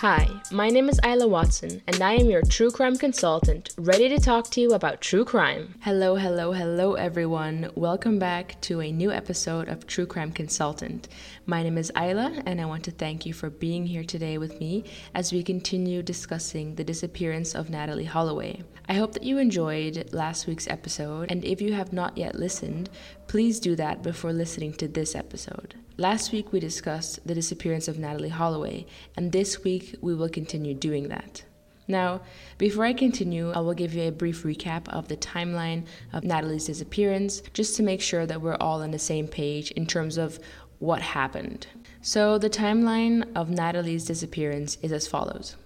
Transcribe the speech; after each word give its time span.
Hi, 0.00 0.30
my 0.50 0.70
name 0.70 0.88
is 0.88 0.98
Isla 1.04 1.28
Watson, 1.28 1.82
and 1.86 2.00
I 2.00 2.14
am 2.14 2.30
your 2.30 2.40
true 2.40 2.70
crime 2.70 2.96
consultant, 2.96 3.74
ready 3.76 4.08
to 4.08 4.18
talk 4.18 4.48
to 4.52 4.60
you 4.62 4.72
about 4.72 5.02
true 5.02 5.26
crime. 5.26 5.74
Hello, 5.80 6.14
hello, 6.14 6.52
hello, 6.52 6.94
everyone. 6.94 7.70
Welcome 7.74 8.18
back 8.18 8.58
to 8.62 8.80
a 8.80 8.90
new 8.90 9.12
episode 9.12 9.68
of 9.68 9.86
True 9.86 10.06
Crime 10.06 10.32
Consultant. 10.32 11.08
My 11.44 11.62
name 11.62 11.76
is 11.76 11.92
Isla, 11.94 12.32
and 12.46 12.62
I 12.62 12.64
want 12.64 12.82
to 12.84 12.90
thank 12.90 13.26
you 13.26 13.34
for 13.34 13.50
being 13.50 13.84
here 13.84 14.02
today 14.02 14.38
with 14.38 14.58
me 14.58 14.84
as 15.14 15.34
we 15.34 15.42
continue 15.42 16.02
discussing 16.02 16.76
the 16.76 16.84
disappearance 16.84 17.54
of 17.54 17.68
Natalee 17.68 18.06
Holloway. 18.06 18.62
I 18.88 18.94
hope 18.94 19.12
that 19.12 19.22
you 19.22 19.36
enjoyed 19.36 20.14
last 20.14 20.46
week's 20.46 20.66
episode, 20.68 21.30
and 21.30 21.44
if 21.44 21.60
you 21.60 21.74
have 21.74 21.92
not 21.92 22.16
yet 22.16 22.36
listened, 22.36 22.88
please 23.26 23.60
do 23.60 23.76
that 23.76 24.02
before 24.02 24.32
listening 24.32 24.72
to 24.78 24.88
this 24.88 25.14
episode. 25.14 25.74
Last 26.00 26.32
week 26.32 26.50
we 26.50 26.60
discussed 26.60 27.26
the 27.26 27.34
disappearance 27.34 27.86
of 27.86 27.98
Natalee 27.98 28.30
Holloway, 28.30 28.86
and 29.18 29.30
this 29.30 29.62
week 29.62 29.96
we 30.00 30.14
will 30.14 30.30
continue 30.30 30.72
doing 30.72 31.08
that. 31.08 31.44
Now, 31.88 32.22
before 32.56 32.86
I 32.86 32.94
continue, 32.94 33.50
I 33.50 33.58
will 33.58 33.74
give 33.74 33.92
you 33.92 34.08
a 34.08 34.10
brief 34.10 34.42
recap 34.42 34.88
of 34.88 35.08
the 35.08 35.18
timeline 35.18 35.84
of 36.14 36.22
Natalee's 36.22 36.64
disappearance, 36.64 37.42
just 37.52 37.76
to 37.76 37.82
make 37.82 38.00
sure 38.00 38.24
that 38.24 38.40
we're 38.40 38.56
all 38.62 38.80
on 38.80 38.92
the 38.92 38.98
same 38.98 39.28
page 39.28 39.72
in 39.72 39.84
terms 39.84 40.16
of 40.16 40.40
what 40.78 41.02
happened. 41.02 41.66
So, 42.00 42.38
the 42.38 42.48
timeline 42.48 43.30
of 43.36 43.48
Natalee's 43.48 44.06
disappearance 44.06 44.78
is 44.80 44.92
as 44.92 45.06
follows 45.06 45.56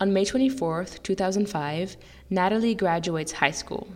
On 0.00 0.12
May 0.12 0.24
24th, 0.24 1.02
2005, 1.02 1.96
Natalee 2.30 2.76
graduates 2.78 3.32
high 3.32 3.50
school. 3.50 3.88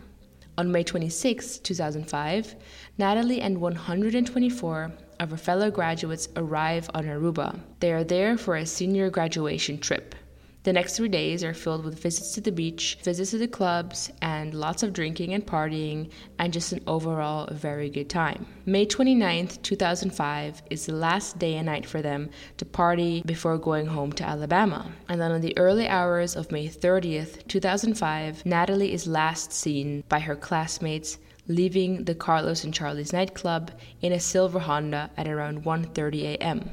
On 0.57 0.69
May 0.69 0.83
26, 0.83 1.59
2005, 1.59 2.55
Natalee 2.99 3.39
and 3.41 3.61
124 3.61 4.91
of 5.21 5.29
her 5.29 5.37
fellow 5.37 5.69
graduates 5.69 6.27
arrive 6.35 6.89
on 6.95 7.05
Aruba. 7.05 7.59
They 7.79 7.93
are 7.93 8.03
there 8.03 8.37
for 8.37 8.55
a 8.55 8.65
senior 8.65 9.11
graduation 9.11 9.77
trip. 9.77 10.15
The 10.63 10.73
next 10.73 10.97
three 10.97 11.09
days 11.09 11.43
are 11.43 11.55
filled 11.55 11.85
with 11.85 11.99
visits 11.99 12.33
to 12.33 12.41
the 12.41 12.51
beach, 12.51 12.97
visits 13.03 13.31
to 13.31 13.39
the 13.39 13.47
clubs, 13.47 14.11
and 14.21 14.53
lots 14.53 14.83
of 14.83 14.93
drinking 14.93 15.33
and 15.33 15.45
partying, 15.45 16.11
and 16.37 16.53
just 16.53 16.71
an 16.71 16.83
overall 16.85 17.47
very 17.51 17.89
good 17.89 18.09
time. 18.09 18.45
May 18.65 18.85
29th, 18.85 19.61
2005 19.63 20.61
is 20.69 20.85
the 20.85 20.93
last 20.93 21.39
day 21.39 21.55
and 21.55 21.65
night 21.65 21.87
for 21.87 22.01
them 22.01 22.29
to 22.57 22.65
party 22.65 23.23
before 23.25 23.57
going 23.57 23.87
home 23.87 24.11
to 24.13 24.23
Alabama. 24.23 24.91
And 25.09 25.19
then 25.19 25.31
on 25.31 25.41
the 25.41 25.57
early 25.57 25.87
hours 25.87 26.35
of 26.35 26.51
May 26.51 26.67
30th, 26.67 27.47
2005, 27.47 28.43
Natalee 28.43 28.91
is 28.91 29.07
last 29.07 29.51
seen 29.51 30.03
by 30.09 30.19
her 30.19 30.35
classmates 30.35 31.17
leaving 31.55 32.05
the 32.05 32.15
Carlos 32.15 32.63
and 32.63 32.73
Charlie's 32.73 33.13
nightclub 33.13 33.71
in 34.01 34.11
a 34.11 34.19
silver 34.19 34.59
Honda 34.59 35.09
at 35.17 35.27
around 35.27 35.63
1:30 35.63 36.23
a.m. 36.23 36.69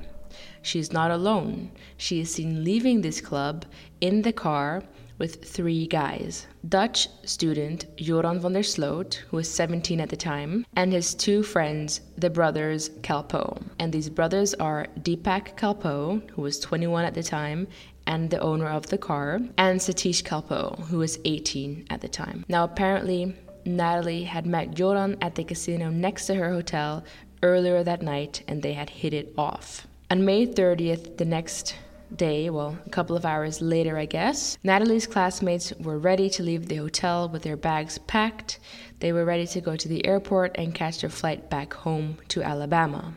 She 0.62 0.78
is 0.78 0.92
not 0.92 1.10
alone. 1.10 1.70
She 1.96 2.20
is 2.20 2.34
seen 2.34 2.62
leaving 2.62 3.00
this 3.00 3.20
club 3.20 3.64
in 4.00 4.22
the 4.22 4.32
car 4.32 4.82
with 5.18 5.44
three 5.44 5.86
guys 5.86 6.46
Dutch 6.68 7.08
student 7.24 7.86
Joran 7.96 8.40
van 8.40 8.52
der 8.52 8.62
Sloot, 8.62 9.24
who 9.28 9.36
was 9.38 9.50
17 9.50 10.00
at 10.00 10.08
the 10.08 10.16
time, 10.16 10.64
and 10.76 10.92
his 10.92 11.14
two 11.14 11.42
friends, 11.42 12.00
the 12.16 12.30
brothers 12.30 12.90
Kalpoe. 13.02 13.62
And 13.78 13.92
these 13.92 14.08
brothers 14.08 14.54
are 14.54 14.86
Deepak 15.00 15.56
Kalpoe, 15.56 16.28
who 16.30 16.42
was 16.42 16.60
21 16.60 17.04
at 17.04 17.14
the 17.14 17.22
time, 17.22 17.66
and 18.06 18.30
the 18.30 18.40
owner 18.40 18.68
of 18.68 18.86
the 18.86 18.98
car, 18.98 19.40
and 19.58 19.80
Satish 19.80 20.22
Kalpoe, 20.22 20.86
who 20.86 20.98
was 20.98 21.18
18 21.24 21.86
at 21.90 22.00
the 22.00 22.08
time. 22.08 22.44
Now, 22.48 22.64
apparently, 22.64 23.34
Natalee 23.68 24.24
had 24.24 24.46
met 24.46 24.74
Joran 24.74 25.16
at 25.20 25.34
the 25.34 25.44
casino 25.44 25.90
next 25.90 26.26
to 26.26 26.34
her 26.34 26.50
hotel 26.50 27.04
earlier 27.42 27.84
that 27.84 28.02
night 28.02 28.42
and 28.48 28.62
they 28.62 28.72
had 28.72 28.90
hit 28.90 29.14
it 29.14 29.32
off. 29.36 29.86
On 30.10 30.24
May 30.24 30.46
30th, 30.46 31.18
the 31.18 31.24
next 31.24 31.76
day, 32.14 32.48
well, 32.50 32.78
a 32.86 32.90
couple 32.90 33.16
of 33.16 33.24
hours 33.24 33.60
later, 33.60 33.98
I 33.98 34.06
guess, 34.06 34.56
Natalee's 34.64 35.06
classmates 35.06 35.72
were 35.74 35.98
ready 35.98 36.30
to 36.30 36.42
leave 36.42 36.66
the 36.66 36.76
hotel 36.76 37.28
with 37.28 37.42
their 37.42 37.56
bags 37.56 37.98
packed. 37.98 38.58
They 39.00 39.12
were 39.12 39.24
ready 39.24 39.46
to 39.48 39.60
go 39.60 39.76
to 39.76 39.88
the 39.88 40.06
airport 40.06 40.52
and 40.56 40.74
catch 40.74 41.00
their 41.00 41.10
flight 41.10 41.50
back 41.50 41.74
home 41.74 42.16
to 42.28 42.42
Alabama. 42.42 43.14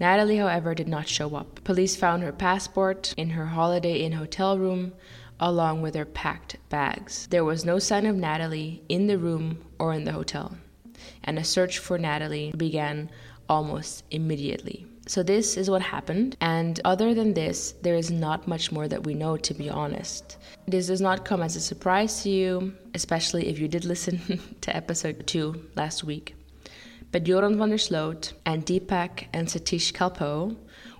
Natalee, 0.00 0.38
however, 0.38 0.74
did 0.74 0.88
not 0.88 1.08
show 1.08 1.34
up. 1.36 1.62
Police 1.64 1.94
found 1.96 2.22
her 2.22 2.32
passport 2.32 3.14
in 3.16 3.30
her 3.30 3.46
Holiday 3.46 4.00
Inn 4.00 4.12
hotel 4.12 4.58
room, 4.58 4.92
along 5.40 5.82
with 5.82 5.94
their 5.94 6.04
packed 6.04 6.56
bags. 6.68 7.26
There 7.30 7.44
was 7.44 7.64
no 7.64 7.78
sign 7.78 8.06
of 8.06 8.14
Natalee 8.14 8.80
in 8.88 9.06
the 9.06 9.18
room 9.18 9.58
or 9.78 9.92
in 9.92 10.04
the 10.04 10.12
hotel, 10.12 10.56
and 11.24 11.38
a 11.38 11.44
search 11.44 11.78
for 11.78 11.98
Natalee 11.98 12.56
began 12.56 13.10
almost 13.48 14.04
immediately. 14.10 14.86
So, 15.06 15.24
this 15.24 15.56
is 15.56 15.68
what 15.68 15.82
happened, 15.82 16.36
and 16.40 16.78
other 16.84 17.14
than 17.14 17.34
this, 17.34 17.72
there 17.82 17.96
is 17.96 18.12
not 18.12 18.46
much 18.46 18.70
more 18.70 18.86
that 18.86 19.04
we 19.04 19.14
know, 19.14 19.36
to 19.38 19.54
be 19.54 19.68
honest. 19.68 20.36
This 20.68 20.86
does 20.86 21.00
not 21.00 21.24
come 21.24 21.42
as 21.42 21.56
a 21.56 21.60
surprise 21.60 22.22
to 22.22 22.30
you, 22.30 22.74
especially 22.94 23.48
if 23.48 23.58
you 23.58 23.66
did 23.66 23.84
listen 23.84 24.40
to 24.60 24.76
episode 24.76 25.26
2 25.26 25.70
last 25.74 26.04
week. 26.04 26.36
But 27.10 27.24
Joran 27.24 27.58
van 27.58 27.70
der 27.70 27.78
Sloot 27.78 28.34
and 28.46 28.64
Deepak 28.64 29.26
and 29.32 29.48
Satish 29.48 29.92
Kalpoe 29.92 30.56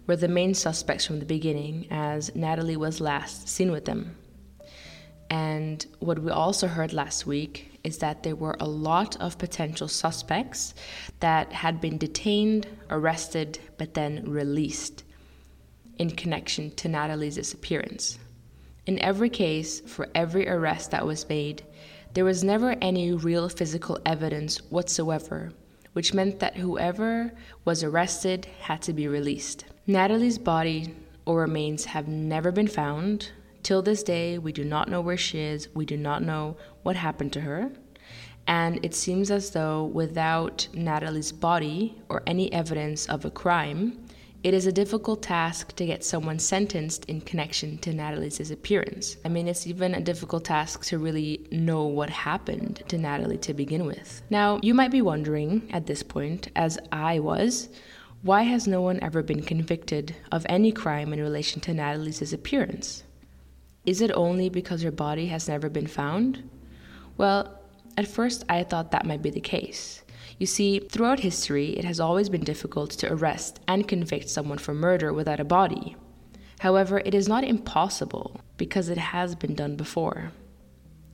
were 0.09 0.17
the 0.17 0.27
main 0.27 0.55
suspects 0.55 1.07
from 1.07 1.21
the 1.21 1.27
beginning, 1.27 1.87
as 1.91 2.31
Natalee 2.31 2.77
was 2.77 3.01
last 3.01 3.49
seen 3.49 3.71
with 3.71 3.85
them. 3.85 4.17
And 5.31 5.87
what 6.01 6.19
we 6.19 6.31
also 6.31 6.67
heard 6.67 6.93
last 6.93 7.25
week 7.25 7.79
is 7.85 7.99
that 7.99 8.25
there 8.25 8.37
were 8.37 8.57
a 8.59 8.67
lot 8.67 9.17
of 9.21 9.39
potential 9.39 9.89
suspects 9.89 10.75
that 11.21 11.53
had 11.53 11.81
been 11.81 11.99
detained, 11.99 12.67
arrested, 12.91 13.59
but 13.79 13.95
then 13.95 14.29
released 14.29 15.05
in 15.99 16.11
connection 16.11 16.71
to 16.73 16.89
Natalee's 16.89 17.37
disappearance. 17.37 18.19
In 18.87 18.99
every 18.99 19.31
case, 19.31 19.81
for 19.81 20.09
every 20.15 20.49
arrest 20.49 20.91
that 20.91 21.07
was 21.07 21.29
made, 21.29 21.63
there 22.15 22.25
was 22.25 22.43
never 22.43 22.75
any 22.81 23.13
real 23.13 23.49
physical 23.49 23.99
evidence 24.05 24.59
whatsoever, 24.71 25.53
which 25.93 26.13
meant 26.13 26.41
that 26.41 26.57
whoever 26.57 27.33
was 27.65 27.85
arrested 27.85 28.47
had 28.63 28.83
to 28.83 28.93
be 28.93 29.07
released. 29.07 29.65
Natalee's 29.87 30.39
body 30.39 30.95
or 31.25 31.41
remains 31.41 31.85
have 31.85 32.09
never 32.09 32.51
been 32.51 32.67
found, 32.67 33.31
Till 33.63 33.83
this 33.83 34.03
day, 34.03 34.39
we 34.39 34.53
do 34.53 34.65
not 34.65 34.89
know 34.89 35.01
where 35.01 35.17
she 35.17 35.39
is, 35.39 35.69
we 35.75 35.85
do 35.85 35.97
not 35.97 36.23
know 36.23 36.57
what 36.83 36.97
happened 36.97 37.33
to 37.35 37.41
her. 37.43 37.71
And 38.47 38.85
it 38.85 38.95
seems 38.95 39.31
as 39.31 39.51
though 39.51 39.85
without 39.85 40.67
Natalee's 40.73 41.31
body 41.31 42.01
or 42.09 42.23
any 42.27 42.53
evidence 42.53 43.07
of 43.07 43.25
a 43.25 43.31
crime, 43.31 44.07
it 44.43 44.55
is 44.55 44.67
a 44.67 44.73
difficult 44.73 45.23
task 45.23 45.77
to 45.77 45.85
get 45.85 46.03
someone 46.03 46.39
sentenced 46.39 47.05
in 47.05 47.21
connection 47.21 47.77
to 47.79 47.93
Natalee's 47.93 48.39
disappearance. 48.39 49.19
I 49.23 49.29
mean, 49.29 49.47
it's 49.47 49.67
even 49.67 49.95
a 49.95 50.01
difficult 50.01 50.47
task 50.47 50.85
to 50.87 50.99
really 50.99 51.47
know 51.53 51.85
what 51.85 52.09
happened 52.09 52.83
to 52.89 52.97
Natalee 52.97 53.43
to 53.43 53.53
begin 53.53 53.85
with. 53.85 54.23
Now, 54.31 54.59
you 54.63 54.73
might 54.73 54.91
be 54.91 55.03
wondering 55.03 55.69
at 55.73 55.87
this 55.87 56.03
point, 56.03 56.49
as 56.57 56.79
I 56.91 57.19
was, 57.19 57.69
why 58.23 58.43
has 58.43 58.67
no 58.67 58.81
one 58.81 58.99
ever 59.03 59.23
been 59.23 59.43
convicted 59.43 60.17
of 60.33 60.47
any 60.49 60.73
crime 60.73 61.13
in 61.13 61.21
relation 61.21 61.61
to 61.63 61.73
Natalee's 61.73 62.21
disappearance? 62.21 63.05
Is 63.87 64.01
it 64.01 64.11
only 64.15 64.49
because 64.49 64.83
her 64.83 64.91
body 64.91 65.27
has 65.27 65.49
never 65.49 65.69
been 65.69 65.87
found? 65.87 66.49
Well, 67.17 67.61
at 67.97 68.07
first 68.07 68.45
I 68.49 68.63
thought 68.63 68.91
that 68.91 69.07
might 69.07 69.23
be 69.23 69.31
the 69.31 69.41
case. 69.41 70.03
You 70.39 70.47
see, 70.47 70.79
throughout 70.79 71.21
history, 71.21 71.77
it 71.77 71.85
has 71.85 72.01
always 72.01 72.29
been 72.29 72.45
difficult 72.45 72.91
to 72.93 73.13
arrest 73.13 73.61
and 73.69 73.89
convict 73.89 74.29
someone 74.29 74.59
for 74.59 74.75
murder 74.75 75.13
without 75.13 75.41
a 75.41 75.45
body. 75.45 75.97
However, 76.61 77.01
it 77.05 77.15
is 77.15 77.29
not 77.29 77.45
impossible 77.45 78.41
because 78.57 78.89
it 78.89 78.99
has 78.99 79.35
been 79.35 79.55
done 79.55 79.77
before. 79.77 80.33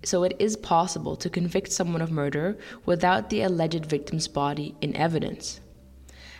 So 0.05 0.23
it 0.23 0.37
is 0.39 0.57
possible 0.57 1.17
to 1.17 1.31
convict 1.31 1.73
someone 1.73 2.03
of 2.03 2.11
murder 2.11 2.57
without 2.85 3.31
the 3.31 3.43
alleged 3.43 3.87
victim's 3.87 4.29
body 4.29 4.77
in 4.81 4.95
evidence. 4.95 5.61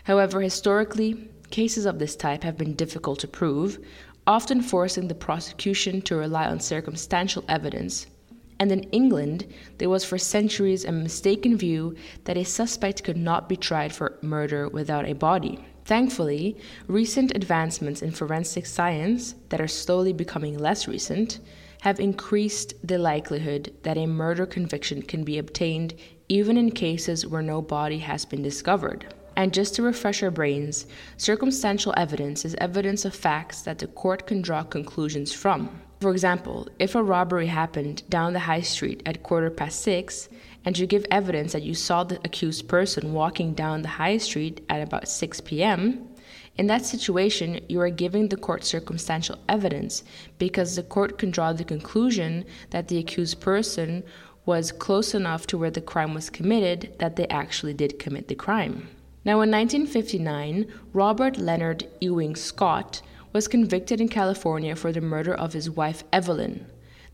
However, 0.05 0.41
historically, 0.41 1.29
cases 1.51 1.87
of 1.87 1.99
this 1.99 2.15
type 2.15 2.45
have 2.45 2.57
been 2.57 2.75
difficult 2.75 3.19
to 3.21 3.29
prove, 3.29 3.79
often 4.27 4.61
forcing 4.61 5.09
the 5.09 5.15
prosecution 5.15 6.03
to 6.03 6.17
rely 6.17 6.47
on 6.47 6.61
circumstantial 6.61 7.45
evidence. 7.49 8.07
And 8.59 8.73
in 8.73 8.85
England, 8.85 9.47
there 9.79 9.91
was 9.91 10.05
for 10.05 10.19
centuries 10.19 10.85
a 10.85 10.93
mistaken 10.93 11.57
view 11.57 11.95
that 12.25 12.37
a 12.37 12.45
suspect 12.45 13.05
could 13.05 13.17
not 13.17 13.49
be 13.49 13.57
tried 13.57 13.93
for 13.93 14.19
murder 14.23 14.69
without 14.69 15.07
a 15.07 15.13
body. 15.13 15.65
Thankfully, 15.85 16.57
recent 16.89 17.37
advancements 17.37 18.03
in 18.03 18.11
forensic 18.11 18.67
science, 18.67 19.35
that 19.51 19.61
are 19.61 19.69
slowly 19.69 20.13
becoming 20.13 20.59
less 20.59 20.89
recent, 20.89 21.39
have 21.83 22.01
increased 22.01 22.75
the 22.83 22.99
likelihood 22.99 23.73
that 23.85 23.99
a 23.99 24.07
murder 24.07 24.47
conviction 24.47 25.03
can 25.03 25.23
be 25.23 25.39
obtained 25.39 25.95
even 26.29 26.57
in 26.57 26.73
cases 26.73 27.25
where 27.27 27.43
no 27.43 27.63
body 27.63 27.99
has 27.99 28.25
been 28.25 28.43
discovered. 28.43 29.15
And 29.37 29.53
just 29.53 29.75
to 29.75 29.83
refresh 29.83 30.23
our 30.23 30.31
brains, 30.31 30.87
circumstantial 31.19 31.93
evidence 31.97 32.45
is 32.47 32.55
evidence 32.57 33.05
of 33.05 33.15
facts 33.15 33.63
that 33.63 33.79
the 33.79 33.87
court 33.87 34.27
can 34.27 34.41
draw 34.41 34.63
conclusions 34.63 35.33
from. 35.33 35.83
For 36.01 36.11
example, 36.11 36.69
if 36.79 36.95
a 36.95 37.03
robbery 37.03 37.47
happened 37.47 38.03
down 38.09 38.33
the 38.33 38.41
high 38.41 38.63
street 38.63 39.03
at 39.05 39.23
quarter 39.23 39.51
past 39.51 39.81
six, 39.81 40.29
and 40.65 40.77
you 40.79 40.87
give 40.87 41.07
evidence 41.11 41.53
that 41.53 41.63
you 41.63 41.75
saw 41.75 42.03
the 42.03 42.19
accused 42.25 42.67
person 42.67 43.13
walking 43.13 43.53
down 43.55 43.83
the 43.83 43.89
high 43.89 44.17
street 44.17 44.65
at 44.69 44.83
about 44.83 45.09
6 45.09 45.41
p.m., 45.43 46.09
In 46.59 46.69
that 46.69 46.87
situation, 46.87 47.61
you 47.69 47.81
are 47.83 47.91
giving 47.91 48.29
the 48.29 48.37
court 48.37 48.65
circumstantial 48.65 49.37
evidence 49.47 50.03
because 50.39 50.75
the 50.75 50.83
court 50.83 51.19
can 51.19 51.31
draw 51.31 51.53
the 51.53 51.65
conclusion 51.65 52.47
that 52.71 52.89
the 52.89 52.97
accused 52.97 53.41
person 53.41 54.03
was 54.47 54.73
close 54.73 55.15
enough 55.15 55.47
to 55.49 55.59
where 55.59 55.71
the 55.71 55.83
crime 55.83 56.15
was 56.15 56.31
committed 56.31 56.95
that 56.99 57.17
they 57.17 57.27
actually 57.29 57.75
did 57.75 57.99
commit 57.99 58.29
the 58.29 58.35
crime. 58.35 58.89
Now, 59.27 59.41
in 59.41 59.51
1959, 59.51 60.73
Robert 60.93 61.37
Leonard 61.37 61.89
Ewing 62.01 62.37
Scott 62.37 63.03
was 63.33 63.49
convicted 63.49 64.01
in 64.01 64.09
California 64.09 64.77
for 64.77 64.93
the 64.93 65.01
murder 65.01 65.35
of 65.35 65.53
his 65.53 65.69
wife 65.69 66.05
Evelyn. 66.13 66.65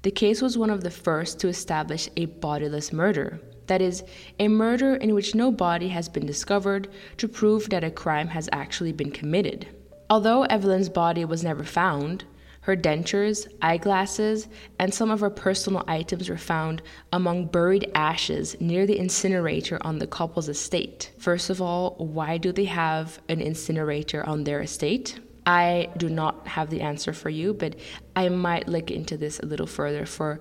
The 0.02 0.10
case 0.10 0.42
was 0.42 0.58
one 0.58 0.68
of 0.68 0.82
the 0.82 0.90
first 0.90 1.40
to 1.40 1.48
establish 1.48 2.10
a 2.18 2.26
bodiless 2.26 2.92
murder. 2.92 3.40
That 3.66 3.80
is, 3.80 4.04
a 4.38 4.48
murder 4.48 4.94
in 4.94 5.14
which 5.14 5.34
no 5.34 5.50
body 5.50 5.88
has 5.88 6.10
been 6.10 6.26
discovered 6.26 6.88
to 7.16 7.28
prove 7.28 7.70
that 7.70 7.82
a 7.82 7.90
crime 7.90 8.28
has 8.28 8.46
actually 8.52 8.92
been 8.92 9.10
committed. 9.10 9.68
Although 10.10 10.42
Evelyn's 10.42 10.90
body 10.90 11.24
was 11.24 11.42
never 11.42 11.64
found, 11.64 12.26
her 12.62 12.76
dentures, 12.76 13.46
eyeglasses, 13.60 14.48
and 14.78 14.92
some 14.92 15.10
of 15.10 15.20
her 15.20 15.30
personal 15.30 15.84
items 15.86 16.28
were 16.28 16.38
found 16.38 16.80
among 17.12 17.46
buried 17.46 17.90
ashes 17.94 18.56
near 18.60 18.86
the 18.86 18.98
incinerator 18.98 19.78
on 19.82 19.98
the 19.98 20.06
couple's 20.06 20.48
estate. 20.48 21.12
First 21.18 21.50
of 21.50 21.60
all, 21.60 21.96
why 21.98 22.38
do 22.38 22.52
they 22.52 22.64
have 22.66 23.20
an 23.28 23.40
incinerator 23.40 24.24
on 24.26 24.44
their 24.44 24.62
estate? 24.62 25.18
I 25.44 25.90
do 25.96 26.08
not 26.08 26.46
have 26.46 26.70
the 26.70 26.82
answer 26.82 27.12
for 27.12 27.30
you, 27.30 27.52
but 27.52 27.74
I 28.14 28.28
might 28.28 28.68
look 28.68 28.92
into 28.92 29.16
this 29.16 29.40
a 29.40 29.46
little 29.46 29.66
further 29.66 30.06
for 30.06 30.38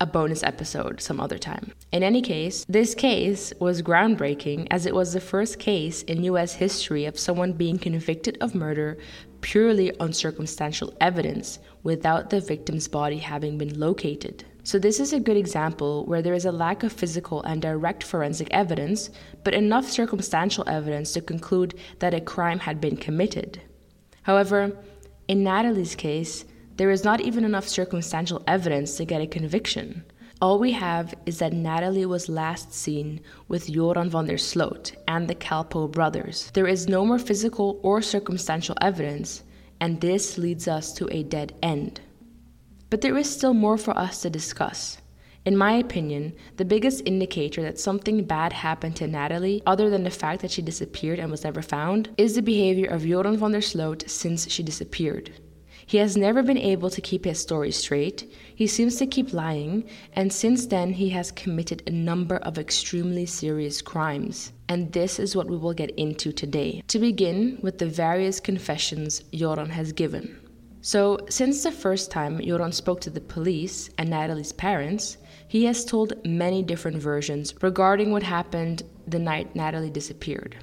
a 0.00 0.06
bonus 0.06 0.42
episode 0.42 1.00
some 1.00 1.20
other 1.20 1.38
time. 1.38 1.72
In 1.90 2.02
any 2.02 2.20
case, 2.20 2.64
this 2.68 2.94
case 2.94 3.52
was 3.58 3.82
groundbreaking 3.82 4.68
as 4.70 4.84
it 4.86 4.94
was 4.94 5.12
the 5.12 5.20
first 5.20 5.58
case 5.58 6.02
in 6.02 6.24
US 6.24 6.54
history 6.54 7.06
of 7.06 7.18
someone 7.18 7.54
being 7.54 7.78
convicted 7.78 8.36
of 8.40 8.54
murder 8.54 8.98
purely 9.46 9.96
on 10.00 10.12
circumstantial 10.12 10.92
evidence 11.00 11.60
without 11.84 12.30
the 12.30 12.40
victim's 12.40 12.88
body 12.88 13.18
having 13.18 13.56
been 13.56 13.78
located. 13.78 14.44
So, 14.64 14.76
this 14.76 14.98
is 14.98 15.12
a 15.12 15.20
good 15.20 15.36
example 15.36 16.04
where 16.06 16.20
there 16.20 16.34
is 16.34 16.46
a 16.46 16.50
lack 16.50 16.82
of 16.82 16.92
physical 16.92 17.42
and 17.44 17.62
direct 17.62 18.02
forensic 18.02 18.48
evidence, 18.50 19.08
but 19.44 19.54
enough 19.54 19.88
circumstantial 19.88 20.68
evidence 20.68 21.12
to 21.12 21.20
conclude 21.20 21.78
that 22.00 22.12
a 22.12 22.20
crime 22.20 22.58
had 22.58 22.80
been 22.80 22.96
committed. 22.96 23.62
However, 24.22 24.76
in 25.28 25.44
Natalee's 25.44 25.94
case, 25.94 26.44
there 26.76 26.90
is 26.90 27.04
not 27.04 27.20
even 27.20 27.44
enough 27.44 27.68
circumstantial 27.68 28.42
evidence 28.48 28.96
to 28.96 29.04
get 29.04 29.20
a 29.20 29.28
conviction. 29.28 30.02
All 30.38 30.58
we 30.58 30.72
have 30.72 31.14
is 31.24 31.38
that 31.38 31.54
Natalee 31.54 32.04
was 32.04 32.28
last 32.28 32.74
seen 32.74 33.20
with 33.48 33.72
Joran 33.72 34.10
van 34.10 34.26
der 34.26 34.36
Sloot 34.36 34.92
and 35.08 35.28
the 35.28 35.34
Kalpoe 35.34 35.90
brothers. 35.90 36.50
There 36.52 36.66
is 36.66 36.88
no 36.88 37.06
more 37.06 37.18
physical 37.18 37.80
or 37.82 38.02
circumstantial 38.02 38.76
evidence, 38.82 39.44
and 39.80 39.98
this 39.98 40.36
leads 40.36 40.68
us 40.68 40.92
to 40.94 41.08
a 41.10 41.22
dead 41.22 41.54
end. 41.62 42.02
But 42.90 43.00
there 43.00 43.16
is 43.16 43.30
still 43.30 43.54
more 43.54 43.78
for 43.78 43.96
us 43.96 44.20
to 44.22 44.30
discuss. 44.30 44.98
In 45.46 45.56
my 45.56 45.72
opinion, 45.72 46.34
the 46.58 46.66
biggest 46.66 47.02
indicator 47.06 47.62
that 47.62 47.78
something 47.78 48.24
bad 48.24 48.52
happened 48.52 48.96
to 48.96 49.08
Natalee, 49.08 49.62
other 49.64 49.88
than 49.88 50.04
the 50.04 50.10
fact 50.10 50.42
that 50.42 50.50
she 50.50 50.60
disappeared 50.60 51.18
and 51.18 51.30
was 51.30 51.44
never 51.44 51.62
found, 51.62 52.10
is 52.18 52.34
the 52.34 52.42
behavior 52.42 52.90
of 52.90 53.06
Joran 53.06 53.38
van 53.38 53.52
der 53.52 53.62
Sloot 53.62 54.10
since 54.10 54.50
she 54.50 54.62
disappeared. 54.62 55.30
He 55.86 55.98
has 55.98 56.16
never 56.16 56.42
been 56.42 56.58
able 56.58 56.90
to 56.90 57.00
keep 57.00 57.24
his 57.24 57.38
story 57.38 57.70
straight. 57.70 58.28
He 58.56 58.66
seems 58.66 58.96
to 58.96 59.06
keep 59.06 59.34
lying, 59.34 59.84
and 60.14 60.32
since 60.32 60.66
then, 60.66 60.94
he 60.94 61.10
has 61.10 61.30
committed 61.30 61.82
a 61.86 61.90
number 61.90 62.36
of 62.36 62.58
extremely 62.58 63.26
serious 63.26 63.82
crimes. 63.82 64.50
And 64.66 64.90
this 64.92 65.18
is 65.18 65.36
what 65.36 65.46
we 65.46 65.58
will 65.58 65.74
get 65.74 65.90
into 65.90 66.32
today. 66.32 66.82
To 66.88 66.98
begin 66.98 67.58
with 67.60 67.76
the 67.76 67.86
various 67.86 68.40
confessions 68.40 69.22
Joran 69.34 69.68
has 69.68 69.92
given. 69.92 70.40
So, 70.80 71.18
since 71.28 71.62
the 71.64 71.70
first 71.70 72.10
time 72.10 72.40
Joran 72.40 72.72
spoke 72.72 73.02
to 73.02 73.10
the 73.10 73.20
police 73.20 73.90
and 73.98 74.08
Natalee's 74.08 74.54
parents, 74.54 75.18
he 75.46 75.66
has 75.66 75.84
told 75.84 76.24
many 76.24 76.62
different 76.62 76.96
versions 76.96 77.52
regarding 77.60 78.10
what 78.10 78.22
happened 78.22 78.84
the 79.06 79.18
night 79.18 79.52
Natalee 79.52 79.92
disappeared 79.92 80.56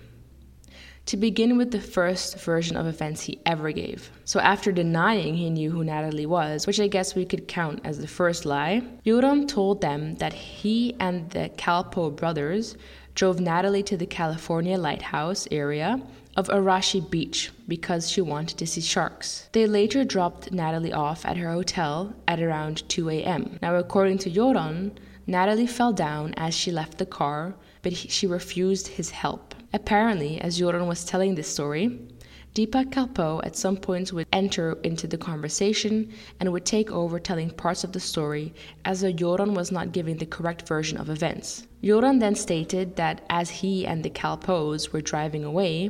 to 1.05 1.17
begin 1.17 1.57
with 1.57 1.71
the 1.71 1.81
first 1.81 2.39
version 2.39 2.77
of 2.77 2.87
events 2.87 3.21
he 3.21 3.39
ever 3.45 3.71
gave. 3.71 4.09
So, 4.25 4.39
after 4.39 4.71
denying 4.71 5.35
he 5.35 5.49
knew 5.49 5.69
who 5.69 5.83
Natalee 5.83 6.25
was, 6.25 6.65
which 6.65 6.79
I 6.79 6.87
guess 6.87 7.13
we 7.13 7.25
could 7.25 7.47
count 7.47 7.81
as 7.83 7.99
the 7.99 8.07
first 8.07 8.45
lie, 8.45 8.81
Joran 9.05 9.47
told 9.47 9.81
them 9.81 10.15
that 10.15 10.33
he 10.33 10.95
and 10.99 11.29
the 11.31 11.49
Kalpoe 11.57 12.15
brothers 12.15 12.77
drove 13.15 13.37
Natalee 13.37 13.85
to 13.85 13.97
the 13.97 14.05
California 14.05 14.77
lighthouse 14.77 15.47
area 15.51 16.01
of 16.35 16.47
Arashi 16.47 17.07
Beach 17.11 17.51
because 17.67 18.09
she 18.09 18.21
wanted 18.21 18.57
to 18.57 18.65
see 18.65 18.81
sharks. 18.81 19.49
They 19.51 19.67
later 19.67 20.03
dropped 20.03 20.51
Natalee 20.51 20.95
off 20.95 21.25
at 21.25 21.37
her 21.37 21.51
hotel 21.51 22.13
at 22.27 22.41
around 22.41 22.87
2 22.89 23.09
a.m. 23.09 23.59
Now, 23.61 23.75
according 23.75 24.17
to 24.19 24.31
Joran, 24.31 24.97
Natalee 25.27 25.69
fell 25.69 25.93
down 25.93 26.33
as 26.35 26.53
she 26.55 26.71
left 26.71 26.97
the 26.97 27.05
car, 27.05 27.53
but 27.81 27.91
he, 27.91 28.07
she 28.07 28.25
refused 28.25 28.87
his 28.87 29.11
help. 29.11 29.52
Apparently, 29.73 30.39
as 30.39 30.59
Joran 30.59 30.85
was 30.85 31.03
telling 31.03 31.33
this 31.33 31.51
story, 31.51 31.99
Deepak 32.53 32.91
Kalpoe 32.91 33.41
at 33.43 33.55
some 33.55 33.75
points 33.75 34.13
would 34.13 34.27
enter 34.31 34.77
into 34.83 35.07
the 35.07 35.17
conversation 35.17 36.13
and 36.39 36.51
would 36.51 36.65
take 36.65 36.91
over 36.91 37.19
telling 37.19 37.49
parts 37.49 37.83
of 37.83 37.91
the 37.91 37.99
story 37.99 38.53
as 38.85 39.01
though 39.01 39.11
Joran 39.11 39.55
was 39.55 39.71
not 39.71 39.91
giving 39.91 40.17
the 40.17 40.27
correct 40.27 40.67
version 40.67 40.99
of 40.99 41.09
events. 41.09 41.65
Joran 41.83 42.19
then 42.19 42.35
stated 42.35 42.95
that 42.97 43.25
as 43.31 43.49
he 43.49 43.87
and 43.87 44.03
the 44.03 44.11
Kalpoes 44.11 44.93
were 44.93 45.01
driving 45.01 45.43
away, 45.43 45.89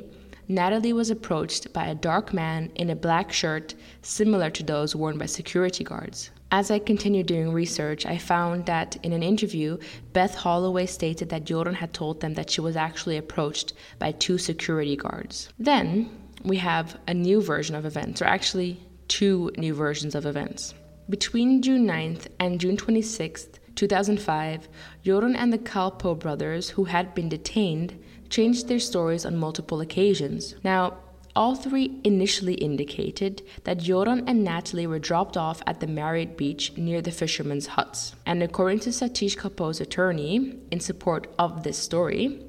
Natalee 0.49 0.93
was 0.93 1.09
approached 1.09 1.73
by 1.73 1.87
a 1.87 1.95
dark 1.95 2.33
man 2.33 2.71
in 2.75 2.89
a 2.89 2.95
black 2.95 3.33
shirt 3.33 3.75
similar 4.01 4.49
to 4.51 4.63
those 4.63 4.95
worn 4.95 5.17
by 5.17 5.25
security 5.25 5.83
guards. 5.83 6.31
As 6.53 6.69
I 6.69 6.77
continued 6.77 7.25
doing 7.25 7.51
research, 7.51 8.05
I 8.05 8.19
found 8.19 8.67
that 8.67 8.95
in 9.01 9.11
an 9.11 9.23
interview, 9.23 9.79
Beth 10.13 10.35
Holloway 10.35 10.85
stated 10.85 11.29
that 11.29 11.45
Joran 11.45 11.73
had 11.73 11.95
told 11.95 12.21
them 12.21 12.35
that 12.35 12.51
she 12.51 12.61
was 12.61 12.75
actually 12.75 13.17
approached 13.17 13.73
by 13.97 14.11
two 14.11 14.37
security 14.37 14.95
guards. 14.95 15.49
Then 15.57 16.11
we 16.43 16.57
have 16.57 16.99
a 17.07 17.13
new 17.15 17.41
version 17.41 17.75
of 17.75 17.87
events, 17.87 18.21
or 18.21 18.25
actually 18.25 18.79
two 19.07 19.51
new 19.57 19.73
versions 19.73 20.13
of 20.13 20.27
events. 20.27 20.75
Between 21.09 21.63
June 21.63 21.87
9th 21.87 22.27
and 22.39 22.61
June 22.61 22.77
26th, 22.77 23.57
2005, 23.73 24.69
Joran 25.01 25.35
and 25.35 25.51
the 25.51 25.57
Kalpoe 25.57 26.19
brothers, 26.19 26.69
who 26.69 26.83
had 26.83 27.15
been 27.15 27.29
detained, 27.29 27.99
changed 28.29 28.67
their 28.67 28.77
stories 28.77 29.25
on 29.25 29.37
multiple 29.37 29.81
occasions. 29.81 30.53
Now, 30.63 30.99
all 31.35 31.55
three 31.55 31.99
initially 32.03 32.53
indicated 32.55 33.41
that 33.63 33.79
Joran 33.79 34.27
and 34.27 34.45
Natalee 34.45 34.87
were 34.87 34.99
dropped 34.99 35.35
off 35.35 35.61
at 35.65 35.79
the 35.79 35.87
Marriott 35.87 36.37
beach 36.37 36.77
near 36.77 37.01
the 37.01 37.11
fishermen's 37.11 37.67
huts. 37.67 38.15
And 38.25 38.43
according 38.43 38.79
to 38.81 38.89
Satish 38.89 39.37
Kalpoe's 39.37 39.81
attorney, 39.81 40.57
in 40.71 40.79
support 40.79 41.33
of 41.39 41.63
this 41.63 41.77
story, 41.77 42.45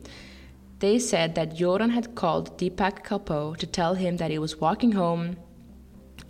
they 0.80 0.98
said 0.98 1.34
that 1.34 1.54
Joran 1.54 1.90
had 1.90 2.14
called 2.14 2.58
Deepak 2.58 3.04
Kalpoe 3.04 3.56
to 3.56 3.66
tell 3.66 3.94
him 3.94 4.18
that 4.18 4.30
he 4.30 4.38
was 4.38 4.60
walking 4.60 4.92
home, 4.92 5.36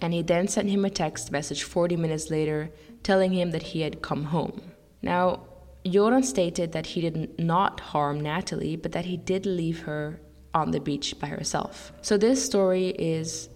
and 0.00 0.12
he 0.12 0.22
then 0.22 0.46
sent 0.46 0.70
him 0.70 0.84
a 0.84 0.90
text 0.90 1.32
message 1.32 1.64
40 1.64 1.96
minutes 1.96 2.30
later 2.30 2.70
telling 3.02 3.32
him 3.32 3.50
that 3.50 3.62
he 3.62 3.80
had 3.80 4.00
come 4.00 4.24
home. 4.24 4.60
Now, 5.02 5.40
Joran 5.86 6.22
stated 6.22 6.72
that 6.72 6.86
he 6.86 7.00
did 7.00 7.38
not 7.38 7.80
harm 7.80 8.20
Natalee, 8.20 8.80
but 8.80 8.92
that 8.92 9.04
he 9.04 9.16
did 9.16 9.44
leave 9.44 9.80
her 9.80 10.20
on 10.54 10.70
the 10.70 10.80
beach 10.80 11.18
by 11.18 11.26
herself. 11.26 11.92
So 12.00 12.16
this 12.16 12.44
story 12.44 12.88
is 12.90 13.48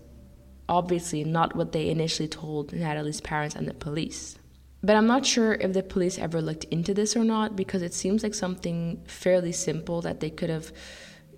obviously 0.69 1.25
not 1.25 1.57
what 1.57 1.73
they 1.73 1.89
initially 1.89 2.29
told 2.29 2.73
Natalee's 2.73 3.21
parents 3.21 3.55
and 3.55 3.67
the 3.67 3.75
police. 3.75 4.39
But 4.83 4.97
I'm 4.97 5.07
not 5.07 5.27
sure 5.27 5.55
if 5.55 5.73
the 5.73 5.83
police 5.83 6.19
ever 6.19 6.41
looked 6.41 6.65
into 6.65 6.95
this 6.95 7.17
or 7.17 7.25
not 7.25 7.57
because 7.57 7.83
it 7.83 7.95
seems 7.95 8.23
like 8.23 8.35
something 8.35 9.03
fairly 9.07 9.53
simple 9.53 10.03
that 10.03 10.21
they 10.21 10.31
could 10.31 10.51
have, 10.51 10.73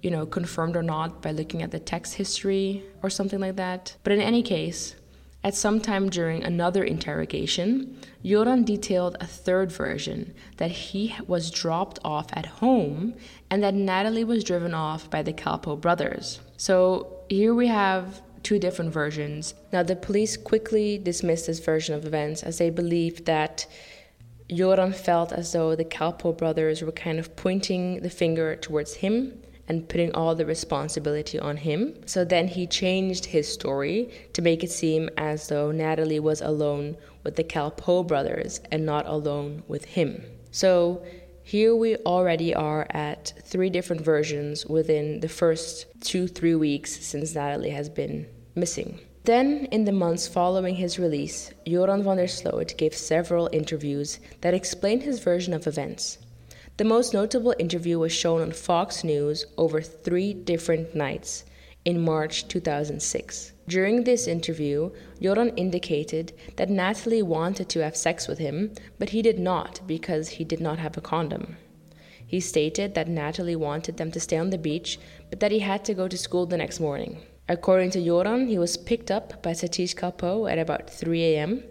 you 0.03 0.11
know, 0.11 0.27
confirmed 0.27 0.77
or 0.77 0.83
not 0.83 1.23
by 1.23 1.31
looking 1.31 1.63
at 1.63 1.71
the 1.71 1.79
text 1.79 2.15
history 2.15 2.83
or 3.03 3.09
something 3.09 3.41
like 3.41 3.57
that. 3.57 3.97
But 4.03 4.13
in 4.13 4.21
any 4.21 4.43
case, 4.43 4.95
at 5.43 5.55
some 5.55 5.81
time 5.81 6.11
during 6.11 6.45
another 6.45 6.85
interrogation, 6.85 7.99
Joran 8.23 8.65
detailed 8.65 9.17
a 9.21 9.27
third 9.27 9.73
version 9.73 10.35
that 10.59 10.71
he 10.71 11.15
was 11.27 11.51
dropped 11.51 11.99
off 12.05 12.27
at 12.35 12.47
home 12.47 13.15
and 13.49 13.63
that 13.63 13.75
Natalee 13.75 14.27
was 14.27 14.45
driven 14.45 14.75
off 14.75 15.09
by 15.09 15.23
the 15.23 15.33
Kalpoe 15.33 15.81
brothers. 15.81 16.41
So 16.59 17.25
here 17.31 17.55
we 17.55 17.69
have 17.69 18.21
two 18.43 18.59
different 18.59 18.93
versions. 18.93 19.55
Now, 19.73 19.83
the 19.83 19.97
police 19.97 20.37
quickly 20.37 20.99
dismissed 20.99 21.47
this 21.47 21.61
version 21.61 21.95
of 21.95 22.05
events 22.05 22.43
as 22.43 22.59
they 22.59 22.69
believed 22.69 23.25
that 23.25 23.67
Joran 24.51 24.93
felt 24.93 25.33
as 25.33 25.53
though 25.53 25.75
the 25.75 25.85
Kalpoe 25.85 26.37
brothers 26.37 26.83
were 26.83 26.93
kind 26.93 27.19
of 27.19 27.35
pointing 27.37 28.01
the 28.01 28.11
finger 28.11 28.57
towards 28.57 28.95
him 28.95 29.40
and 29.71 29.89
putting 29.89 30.13
all 30.17 30.35
the 30.35 30.45
responsibility 30.45 31.39
on 31.39 31.57
him. 31.57 31.95
So 32.05 32.25
then 32.25 32.49
he 32.49 32.67
changed 32.67 33.27
his 33.27 33.47
story 33.47 34.11
to 34.33 34.43
make 34.43 34.65
it 34.65 34.71
seem 34.73 35.09
as 35.17 35.47
though 35.47 35.71
Natalee 35.71 36.19
was 36.19 36.41
alone 36.41 36.97
with 37.23 37.37
the 37.37 37.45
Kalpoe 37.45 38.05
brothers 38.05 38.61
and 38.73 38.85
not 38.85 39.07
alone 39.07 39.63
with 39.69 39.85
him. 39.85 40.25
So 40.51 41.05
here 41.45 41.77
we 41.77 41.95
already 41.99 42.53
are 42.53 42.85
at 42.91 43.33
three 43.45 43.71
different 43.71 44.03
versions 44.03 44.67
within 44.67 45.21
the 45.21 45.29
first 45.29 45.87
two, 46.01 46.27
three 46.27 46.57
weeks 46.57 46.91
since 47.07 47.35
Natalee 47.35 47.73
has 47.73 47.89
been 47.89 48.27
missing. 48.57 48.99
Then, 49.23 49.69
in 49.71 49.85
the 49.85 49.93
months 49.93 50.27
following 50.27 50.75
his 50.75 50.99
release, 50.99 51.53
Joran 51.65 52.03
van 52.03 52.17
der 52.17 52.27
Sloot 52.27 52.75
gave 52.77 52.95
several 52.97 53.49
interviews 53.53 54.19
that 54.41 54.55
explained 54.55 55.05
his 55.05 55.21
version 55.21 55.55
of 55.55 55.69
events. 55.69 56.19
The 56.81 56.85
most 56.87 57.13
notable 57.13 57.55
interview 57.59 57.99
was 57.99 58.11
shown 58.11 58.41
on 58.41 58.53
Fox 58.53 59.05
News 59.05 59.45
over 59.59 59.83
three 59.83 60.33
different 60.33 60.95
nights 60.95 61.45
in 61.85 62.01
March 62.01 62.49
2006. 62.49 63.53
During 63.69 64.05
this 64.05 64.27
interview, 64.27 64.91
Joran 65.21 65.51
indicated 65.57 66.33
that 66.57 66.71
Natalee 66.71 67.23
wanted 67.23 67.69
to 67.69 67.85
have 67.85 67.99
sex 67.99 68.27
with 68.27 68.39
him, 68.39 68.73
but 68.99 69.11
he 69.11 69.21
did 69.21 69.39
not 69.39 69.83
because 69.87 70.31
he 70.31 70.43
did 70.43 70.59
not 70.63 70.79
have 70.79 70.97
a 70.97 71.03
condom. 71.03 71.59
He 72.27 72.41
stated 72.41 72.95
that 72.95 73.09
Natalee 73.09 73.57
wanted 73.57 73.99
them 73.99 74.11
to 74.13 74.19
stay 74.19 74.39
on 74.39 74.49
the 74.49 74.57
beach, 74.57 74.99
but 75.29 75.41
that 75.41 75.53
he 75.53 75.59
had 75.59 75.85
to 75.85 75.93
go 75.93 76.09
to 76.09 76.17
school 76.17 76.47
the 76.47 76.57
next 76.57 76.81
morning. 76.81 77.21
According 77.47 77.91
to 77.91 78.03
Joran, 78.03 78.47
he 78.47 78.59
was 78.59 78.79
picked 78.79 79.11
up 79.11 79.43
by 79.43 79.51
Satish 79.51 79.95
Kalpoe 79.95 80.51
at 80.51 80.59
about 80.59 80.89
3 80.89 81.25
a.m., 81.25 81.63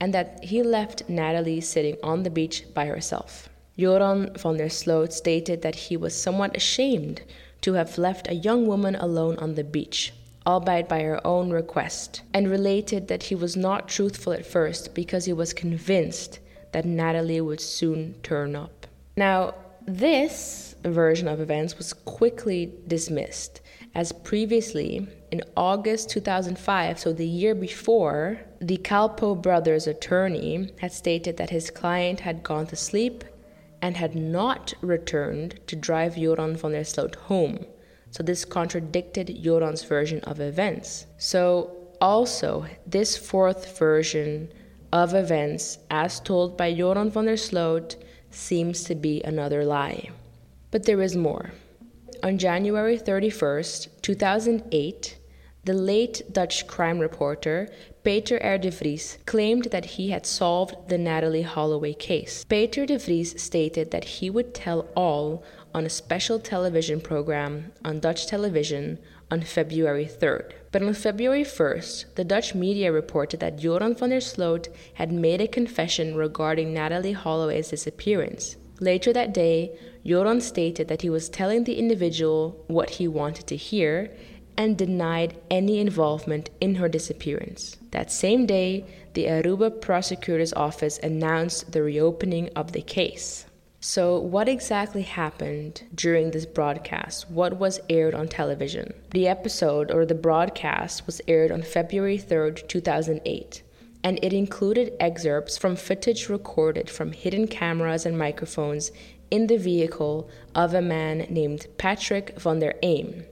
and 0.00 0.12
that 0.12 0.42
he 0.42 0.64
left 0.64 1.06
Natalee 1.08 1.62
sitting 1.62 1.98
on 2.02 2.24
the 2.24 2.30
beach 2.30 2.64
by 2.74 2.86
herself. 2.86 3.48
Joran 3.78 4.32
van 4.34 4.56
der 4.56 4.70
Sloot 4.70 5.12
stated 5.12 5.60
that 5.60 5.74
he 5.74 5.96
was 5.96 6.14
somewhat 6.14 6.56
ashamed 6.56 7.20
to 7.60 7.74
have 7.74 7.98
left 7.98 8.28
a 8.28 8.34
young 8.34 8.66
woman 8.66 8.94
alone 8.94 9.36
on 9.36 9.54
the 9.54 9.64
beach, 9.64 10.14
albeit 10.46 10.88
by 10.88 11.02
her 11.02 11.24
own 11.26 11.50
request, 11.50 12.22
and 12.32 12.50
related 12.50 13.08
that 13.08 13.24
he 13.24 13.34
was 13.34 13.56
not 13.56 13.88
truthful 13.88 14.32
at 14.32 14.46
first 14.46 14.94
because 14.94 15.26
he 15.26 15.32
was 15.32 15.52
convinced 15.52 16.38
that 16.72 16.86
Natalee 16.86 17.44
would 17.44 17.60
soon 17.60 18.14
turn 18.22 18.56
up. 18.56 18.86
Now, 19.16 19.54
this 19.86 20.74
version 20.82 21.28
of 21.28 21.40
events 21.40 21.76
was 21.76 21.92
quickly 21.92 22.72
dismissed, 22.86 23.60
as 23.94 24.10
previously, 24.12 25.06
in 25.30 25.42
August 25.56 26.10
2005, 26.10 26.98
so 26.98 27.12
the 27.12 27.26
year 27.26 27.54
before, 27.54 28.40
the 28.60 28.78
Kalpoe 28.78 29.34
brothers' 29.34 29.86
attorney 29.86 30.70
had 30.80 30.92
stated 30.92 31.36
that 31.36 31.50
his 31.50 31.70
client 31.70 32.20
had 32.20 32.42
gone 32.42 32.66
to 32.68 32.76
sleep 32.76 33.24
and 33.82 33.96
had 33.96 34.14
not 34.14 34.74
returned 34.80 35.60
to 35.66 35.76
drive 35.76 36.16
Joran 36.16 36.56
van 36.56 36.72
der 36.72 36.84
Sloot 36.84 37.14
home. 37.14 37.66
So 38.10 38.22
this 38.22 38.44
contradicted 38.44 39.42
Joran's 39.42 39.84
version 39.84 40.20
of 40.20 40.40
events. 40.40 41.06
So 41.18 41.70
also, 42.00 42.66
this 42.86 43.16
fourth 43.16 43.78
version 43.78 44.52
of 44.92 45.14
events, 45.14 45.78
as 45.90 46.20
told 46.20 46.56
by 46.56 46.72
Joran 46.72 47.10
van 47.10 47.26
der 47.26 47.36
Sloot, 47.36 47.96
seems 48.30 48.84
to 48.84 48.94
be 48.94 49.22
another 49.22 49.64
lie. 49.64 50.10
But 50.70 50.84
there 50.84 51.02
is 51.02 51.16
more. 51.16 51.52
On 52.22 52.38
January 52.38 52.98
31st, 52.98 53.88
2008, 54.02 55.15
the 55.66 55.74
late 55.74 56.22
Dutch 56.32 56.68
crime 56.68 57.00
reporter 57.00 57.68
Peter 58.04 58.40
R. 58.40 58.56
de 58.56 58.70
Vries 58.70 59.18
claimed 59.26 59.64
that 59.72 59.84
he 59.84 60.10
had 60.10 60.24
solved 60.24 60.88
the 60.88 60.96
Natalee 60.96 61.42
Holloway 61.42 61.92
case. 61.92 62.44
Peter 62.44 62.86
de 62.86 62.96
Vries 62.96 63.42
stated 63.42 63.90
that 63.90 64.04
he 64.04 64.30
would 64.30 64.54
tell 64.54 64.86
all 64.94 65.42
on 65.74 65.84
a 65.84 65.90
special 65.90 66.38
television 66.38 67.00
program 67.00 67.72
on 67.84 67.98
Dutch 67.98 68.28
television 68.28 69.00
on 69.28 69.40
February 69.42 70.06
3rd. 70.06 70.52
But 70.70 70.84
on 70.84 70.94
February 70.94 71.42
1st, 71.42 72.14
the 72.14 72.22
Dutch 72.22 72.54
media 72.54 72.92
reported 72.92 73.40
that 73.40 73.58
Joran 73.58 73.96
van 73.96 74.10
der 74.10 74.20
Sloot 74.20 74.68
had 74.94 75.10
made 75.10 75.40
a 75.40 75.48
confession 75.48 76.14
regarding 76.14 76.72
Natalee 76.72 77.12
Holloway's 77.12 77.70
disappearance. 77.70 78.54
Later 78.78 79.12
that 79.14 79.34
day, 79.34 79.76
Joran 80.04 80.40
stated 80.40 80.86
that 80.86 81.02
he 81.02 81.10
was 81.10 81.28
telling 81.28 81.64
the 81.64 81.78
individual 81.78 82.62
what 82.68 82.90
he 82.90 83.08
wanted 83.08 83.48
to 83.48 83.56
hear 83.56 84.12
and 84.56 84.76
denied 84.76 85.36
any 85.50 85.78
involvement 85.78 86.50
in 86.60 86.76
her 86.76 86.88
disappearance. 86.88 87.76
That 87.90 88.10
same 88.10 88.46
day, 88.46 88.84
the 89.14 89.24
Aruba 89.26 89.80
prosecutor's 89.80 90.52
office 90.52 90.98
announced 91.02 91.72
the 91.72 91.82
reopening 91.82 92.50
of 92.56 92.72
the 92.72 92.82
case. 92.82 93.46
So, 93.80 94.18
what 94.18 94.48
exactly 94.48 95.02
happened 95.02 95.82
during 95.94 96.30
this 96.30 96.46
broadcast? 96.46 97.30
What 97.30 97.58
was 97.58 97.78
aired 97.88 98.14
on 98.14 98.26
television? 98.26 98.92
The 99.12 99.28
episode 99.28 99.90
or 99.90 100.04
the 100.04 100.14
broadcast 100.14 101.06
was 101.06 101.20
aired 101.28 101.52
on 101.52 101.62
February 101.62 102.18
3rd, 102.18 102.66
2008, 102.68 103.62
and 104.02 104.18
it 104.22 104.32
included 104.32 104.94
excerpts 104.98 105.56
from 105.56 105.76
footage 105.76 106.28
recorded 106.28 106.90
from 106.90 107.12
hidden 107.12 107.46
cameras 107.46 108.06
and 108.06 108.18
microphones 108.18 108.90
in 109.30 109.46
the 109.46 109.58
vehicle 109.58 110.28
of 110.54 110.74
a 110.74 110.82
man 110.82 111.26
named 111.30 111.66
Patrick 111.78 112.38
van 112.40 112.58
der 112.60 112.72
Eem 112.82 113.24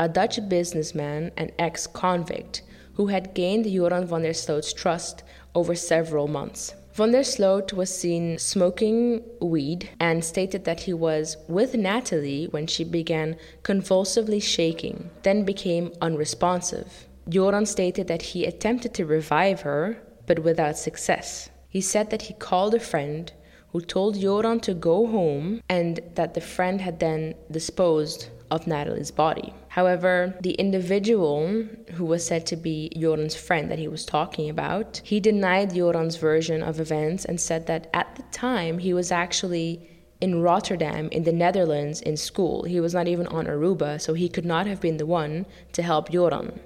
a 0.00 0.08
Dutch 0.08 0.48
businessman 0.48 1.30
and 1.36 1.52
ex 1.58 1.86
convict 1.86 2.62
who 2.94 3.08
had 3.08 3.34
gained 3.34 3.66
Joran 3.66 4.06
van 4.06 4.22
der 4.22 4.32
Sloot's 4.32 4.72
trust 4.72 5.22
over 5.54 5.74
several 5.74 6.26
months. 6.26 6.74
Van 6.94 7.12
der 7.12 7.22
Sloot 7.22 7.74
was 7.74 7.94
seen 7.94 8.38
smoking 8.38 9.22
weed 9.42 9.90
and 10.00 10.24
stated 10.24 10.64
that 10.64 10.80
he 10.80 10.94
was 10.94 11.36
with 11.48 11.74
Natalee 11.74 12.50
when 12.50 12.66
she 12.66 12.82
began 12.82 13.36
convulsively 13.62 14.40
shaking, 14.40 15.10
then 15.22 15.44
became 15.44 15.92
unresponsive. 16.00 17.06
Joran 17.28 17.66
stated 17.66 18.08
that 18.08 18.22
he 18.22 18.46
attempted 18.46 18.94
to 18.94 19.04
revive 19.04 19.60
her, 19.60 20.02
but 20.26 20.38
without 20.38 20.78
success. 20.78 21.50
He 21.68 21.82
said 21.82 22.08
that 22.08 22.22
he 22.22 22.32
called 22.32 22.74
a 22.74 22.80
friend 22.80 23.30
who 23.72 23.82
told 23.82 24.18
Joran 24.18 24.60
to 24.60 24.72
go 24.72 25.06
home 25.06 25.60
and 25.68 26.00
that 26.14 26.32
the 26.32 26.40
friend 26.40 26.80
had 26.80 27.00
then 27.00 27.34
disposed 27.50 28.30
of 28.50 28.64
Natalee's 28.64 29.10
body. 29.10 29.52
However, 29.70 30.34
the 30.40 30.54
individual 30.54 31.64
who 31.92 32.04
was 32.04 32.26
said 32.26 32.44
to 32.46 32.56
be 32.56 32.90
Joran's 32.98 33.36
friend 33.36 33.70
that 33.70 33.78
he 33.78 33.86
was 33.86 34.04
talking 34.04 34.50
about, 34.50 35.00
he 35.04 35.20
denied 35.20 35.72
Joran's 35.72 36.16
version 36.16 36.60
of 36.60 36.80
events 36.80 37.24
and 37.24 37.40
said 37.40 37.68
that 37.68 37.88
at 37.94 38.16
the 38.16 38.24
time 38.32 38.78
he 38.78 38.92
was 38.92 39.12
actually 39.12 39.88
in 40.20 40.42
Rotterdam 40.42 41.08
in 41.12 41.22
the 41.22 41.32
Netherlands 41.32 42.00
in 42.00 42.16
school. 42.16 42.64
He 42.64 42.80
was 42.80 42.94
not 42.94 43.06
even 43.06 43.28
on 43.28 43.46
Aruba, 43.46 44.00
so 44.00 44.12
he 44.12 44.28
could 44.28 44.44
not 44.44 44.66
have 44.66 44.80
been 44.80 44.96
the 44.96 45.06
one 45.06 45.46
to 45.74 45.84
help 45.84 46.10
Joran. 46.10 46.58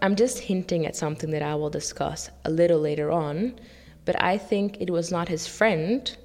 I'm 0.00 0.14
just 0.14 0.38
hinting 0.38 0.86
at 0.86 0.94
something 0.94 1.30
that 1.32 1.42
I 1.42 1.56
will 1.56 1.68
discuss 1.68 2.30
a 2.44 2.50
little 2.50 2.78
later 2.78 3.10
on, 3.10 3.58
but 4.04 4.22
I 4.22 4.38
think 4.38 4.80
it 4.80 4.90
was 4.90 5.10
not 5.10 5.28
his 5.28 5.48
friend, 5.48 6.16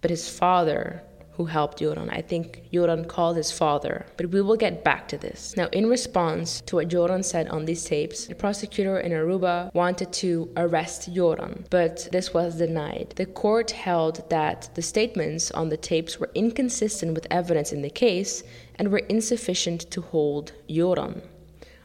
but 0.00 0.10
his 0.10 0.28
father 0.28 1.04
who 1.36 1.46
helped 1.46 1.78
Joran. 1.78 2.10
I 2.10 2.22
think 2.22 2.70
Joran 2.72 3.06
called 3.06 3.36
his 3.36 3.50
father, 3.50 4.06
but 4.16 4.30
we 4.30 4.40
will 4.40 4.56
get 4.56 4.84
back 4.84 5.08
to 5.08 5.18
this. 5.18 5.56
Now, 5.56 5.68
in 5.72 5.88
response 5.88 6.60
to 6.66 6.76
what 6.76 6.88
Joran 6.88 7.22
said 7.22 7.48
on 7.48 7.64
these 7.64 7.84
tapes, 7.84 8.26
the 8.26 8.34
prosecutor 8.34 9.00
in 9.00 9.12
Aruba 9.12 9.72
wanted 9.74 10.12
to 10.14 10.48
arrest 10.56 11.12
Joran, 11.12 11.66
but 11.70 12.08
this 12.12 12.32
was 12.32 12.58
denied. 12.58 13.14
The 13.16 13.26
court 13.26 13.72
held 13.72 14.28
that 14.30 14.70
the 14.74 14.82
statements 14.82 15.50
on 15.50 15.68
the 15.68 15.76
tapes 15.76 16.18
were 16.18 16.30
inconsistent 16.34 17.14
with 17.14 17.26
evidence 17.30 17.72
in 17.72 17.82
the 17.82 17.90
case 17.90 18.44
and 18.76 18.88
were 18.88 18.98
insufficient 19.08 19.90
to 19.90 20.00
hold 20.00 20.52
Joran. 20.68 21.22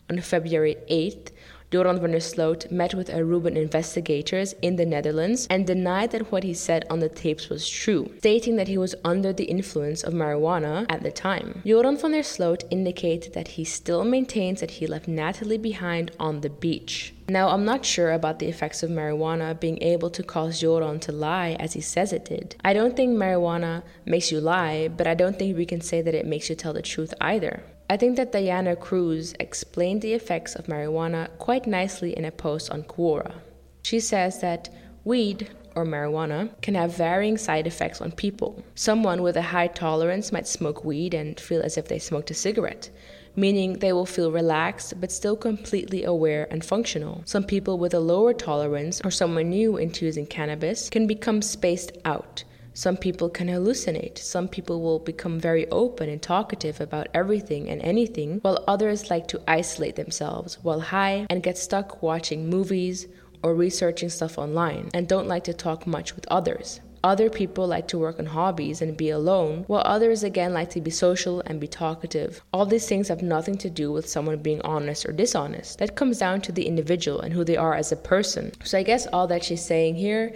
On 0.10 0.20
February 0.22 0.76
8th, 0.90 1.30
Joran 1.72 2.00
van 2.00 2.12
der 2.14 2.20
Sloot 2.20 2.72
met 2.72 2.96
with 2.96 3.10
Aruban 3.12 3.56
investigators 3.56 4.56
in 4.60 4.76
the 4.76 4.88
Netherlands 4.88 5.46
and 5.52 5.68
denied 5.68 6.10
that 6.10 6.32
what 6.32 6.44
he 6.44 6.52
said 6.52 6.84
on 6.90 6.98
the 6.98 7.10
tapes 7.10 7.48
was 7.48 7.70
true, 7.70 8.12
stating 8.18 8.56
that 8.56 8.68
he 8.68 8.76
was 8.76 8.96
under 9.06 9.32
the 9.32 9.44
influence 9.44 10.02
of 10.02 10.16
marijuana 10.16 10.88
at 10.90 11.04
the 11.04 11.12
time. 11.12 11.62
Joran 11.64 11.96
van 11.96 12.14
der 12.14 12.24
Sloot 12.24 12.64
indicated 12.72 13.34
that 13.34 13.50
he 13.50 13.64
still 13.64 14.04
maintains 14.04 14.62
that 14.62 14.72
he 14.72 14.88
left 14.88 15.08
Natalee 15.08 15.62
behind 15.62 16.12
on 16.20 16.42
the 16.42 16.50
beach. 16.50 17.14
Now, 17.28 17.50
I'm 17.50 17.66
not 17.66 17.86
sure 17.86 18.14
about 18.14 18.40
the 18.40 18.48
effects 18.48 18.82
of 18.82 18.90
marijuana 18.90 19.60
being 19.60 19.80
able 19.84 20.10
to 20.10 20.24
cause 20.24 20.62
Joran 20.62 21.00
to 21.02 21.12
lie 21.12 21.56
as 21.60 21.74
he 21.74 21.82
says 21.82 22.12
it 22.12 22.26
did. 22.26 22.56
I 22.66 22.74
don't 22.74 22.96
think 22.96 23.16
marijuana 23.16 23.84
makes 24.08 24.32
you 24.32 24.42
lie, 24.42 24.88
but 24.88 25.06
I 25.06 25.14
don't 25.14 25.38
think 25.38 25.56
we 25.56 25.68
can 25.68 25.82
say 25.82 26.02
that 26.02 26.16
it 26.16 26.26
makes 26.26 26.50
you 26.50 26.56
tell 26.56 26.74
the 26.74 26.82
truth 26.82 27.14
either. 27.22 27.62
I 27.92 27.98
think 27.98 28.18
that 28.18 28.32
Diana 28.32 28.76
Cruz 28.76 29.34
explained 29.40 30.04
the 30.04 30.14
effects 30.14 30.54
of 30.54 30.68
marijuana 30.68 31.28
quite 31.40 31.66
nicely 31.66 32.16
in 32.16 32.24
a 32.24 32.32
post 32.32 32.70
on 32.70 32.84
Quora. 32.84 33.34
She 33.82 34.00
says 34.00 34.42
that 34.42 34.70
weed 35.04 35.50
or 35.76 35.86
marijuana 35.86 36.50
can 36.62 36.76
have 36.76 36.96
varying 36.96 37.36
side 37.36 37.66
effects 37.66 38.00
on 38.00 38.12
people. 38.12 38.64
Someone 38.76 39.24
with 39.24 39.36
a 39.38 39.42
high 39.42 39.68
tolerance 39.68 40.32
might 40.32 40.48
smoke 40.48 40.86
weed 40.86 41.16
and 41.16 41.40
feel 41.40 41.64
as 41.64 41.78
if 41.80 41.88
they 41.88 41.98
smoked 41.98 42.30
a 42.30 42.36
cigarette, 42.36 42.92
meaning 43.36 43.80
they 43.80 43.92
will 43.92 44.06
feel 44.06 44.32
relaxed 44.32 45.02
but 45.02 45.12
still 45.12 45.36
completely 45.36 46.04
aware 46.04 46.48
and 46.52 46.64
functional. 46.64 47.24
Some 47.26 47.44
people 47.44 47.80
with 47.80 47.96
a 47.96 48.00
lower 48.00 48.34
tolerance 48.34 49.02
or 49.04 49.10
someone 49.10 49.50
new 49.50 49.78
into 49.78 50.06
using 50.06 50.28
cannabis 50.28 50.92
can 50.92 51.08
become 51.08 51.42
spaced 51.42 51.98
out 52.06 52.44
some 52.80 52.96
people 52.96 53.28
can 53.28 53.50
hallucinate. 53.50 54.18
Some 54.18 54.48
people 54.48 54.80
will 54.82 55.00
become 55.00 55.38
very 55.38 55.68
open 55.70 56.08
and 56.08 56.22
talkative 56.22 56.80
about 56.80 57.10
everything 57.14 57.68
and 57.68 57.82
anything, 57.82 58.40
while 58.42 58.64
others 58.70 59.10
like 59.10 59.28
to 59.28 59.42
isolate 59.50 59.98
themselves 59.98 60.60
while 60.64 60.80
high 60.80 61.28
and 61.30 61.44
get 61.44 61.58
stuck 61.58 62.02
watching 62.02 62.50
movies 62.50 63.08
or 63.44 63.54
researching 63.54 64.08
stuff 64.08 64.38
online 64.38 64.90
and 64.94 65.10
don't 65.10 65.28
like 65.28 65.44
to 65.44 65.54
talk 65.54 65.86
much 65.86 66.16
with 66.16 66.26
others. 66.32 66.80
Other 67.04 67.30
people 67.30 67.68
like 67.68 67.90
to 67.90 67.98
work 67.98 68.18
on 68.18 68.28
hobbies 68.28 68.82
and 68.82 68.96
be 68.96 69.10
alone, 69.10 69.66
while 69.68 69.84
others 69.86 70.24
again 70.24 70.54
like 70.54 70.70
to 70.70 70.80
be 70.80 70.92
social 70.92 71.42
and 71.42 71.60
be 71.60 71.68
talkative. 71.68 72.42
All 72.54 72.66
these 72.66 72.88
things 72.88 73.10
have 73.10 73.22
nothing 73.22 73.58
to 73.58 73.70
do 73.70 73.92
with 73.92 74.08
someone 74.08 74.42
being 74.42 74.62
honest 74.62 75.06
or 75.06 75.12
dishonest. 75.12 75.80
That 75.80 75.98
comes 75.98 76.20
down 76.20 76.40
to 76.42 76.54
the 76.54 76.66
individual 76.66 77.20
and 77.20 77.34
who 77.34 77.44
they 77.44 77.58
are 77.58 77.74
as 77.74 77.92
a 77.92 77.98
person. 77.98 78.54
So 78.64 78.78
I 78.78 78.84
guess 78.84 79.06
all 79.08 79.28
that 79.28 79.44
she's 79.44 79.66
saying 79.66 79.96
here 79.96 80.34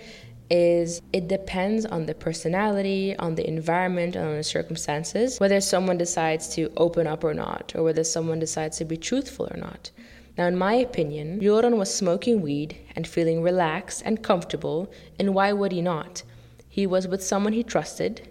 is 0.53 1.01
it 1.13 1.27
depends 1.27 1.83
on 1.83 2.05
the 2.05 2.13
personality, 2.13 3.15
on 3.17 3.33
the 3.33 3.47
environment, 3.47 4.15
on 4.15 4.37
the 4.37 4.43
circumstances, 4.43 5.39
whether 5.39 5.59
someone 5.59 5.97
decides 5.97 6.47
to 6.49 6.71
open 6.77 7.07
up 7.07 7.23
or 7.23 7.33
not, 7.33 7.73
or 7.73 7.81
whether 7.81 8.03
someone 8.03 8.37
decides 8.37 8.77
to 8.77 8.85
be 8.85 8.95
truthful 8.95 9.47
or 9.49 9.57
not. 9.57 9.89
Now, 10.37 10.45
in 10.45 10.55
my 10.55 10.75
opinion, 10.75 11.41
Joran 11.41 11.79
was 11.79 11.91
smoking 11.91 12.43
weed 12.43 12.77
and 12.95 13.07
feeling 13.07 13.41
relaxed 13.41 14.03
and 14.05 14.21
comfortable, 14.21 14.91
and 15.17 15.33
why 15.33 15.53
would 15.53 15.71
he 15.71 15.81
not? 15.81 16.21
He 16.69 16.85
was 16.85 17.07
with 17.07 17.23
someone 17.23 17.53
he 17.53 17.63
trusted. 17.63 18.29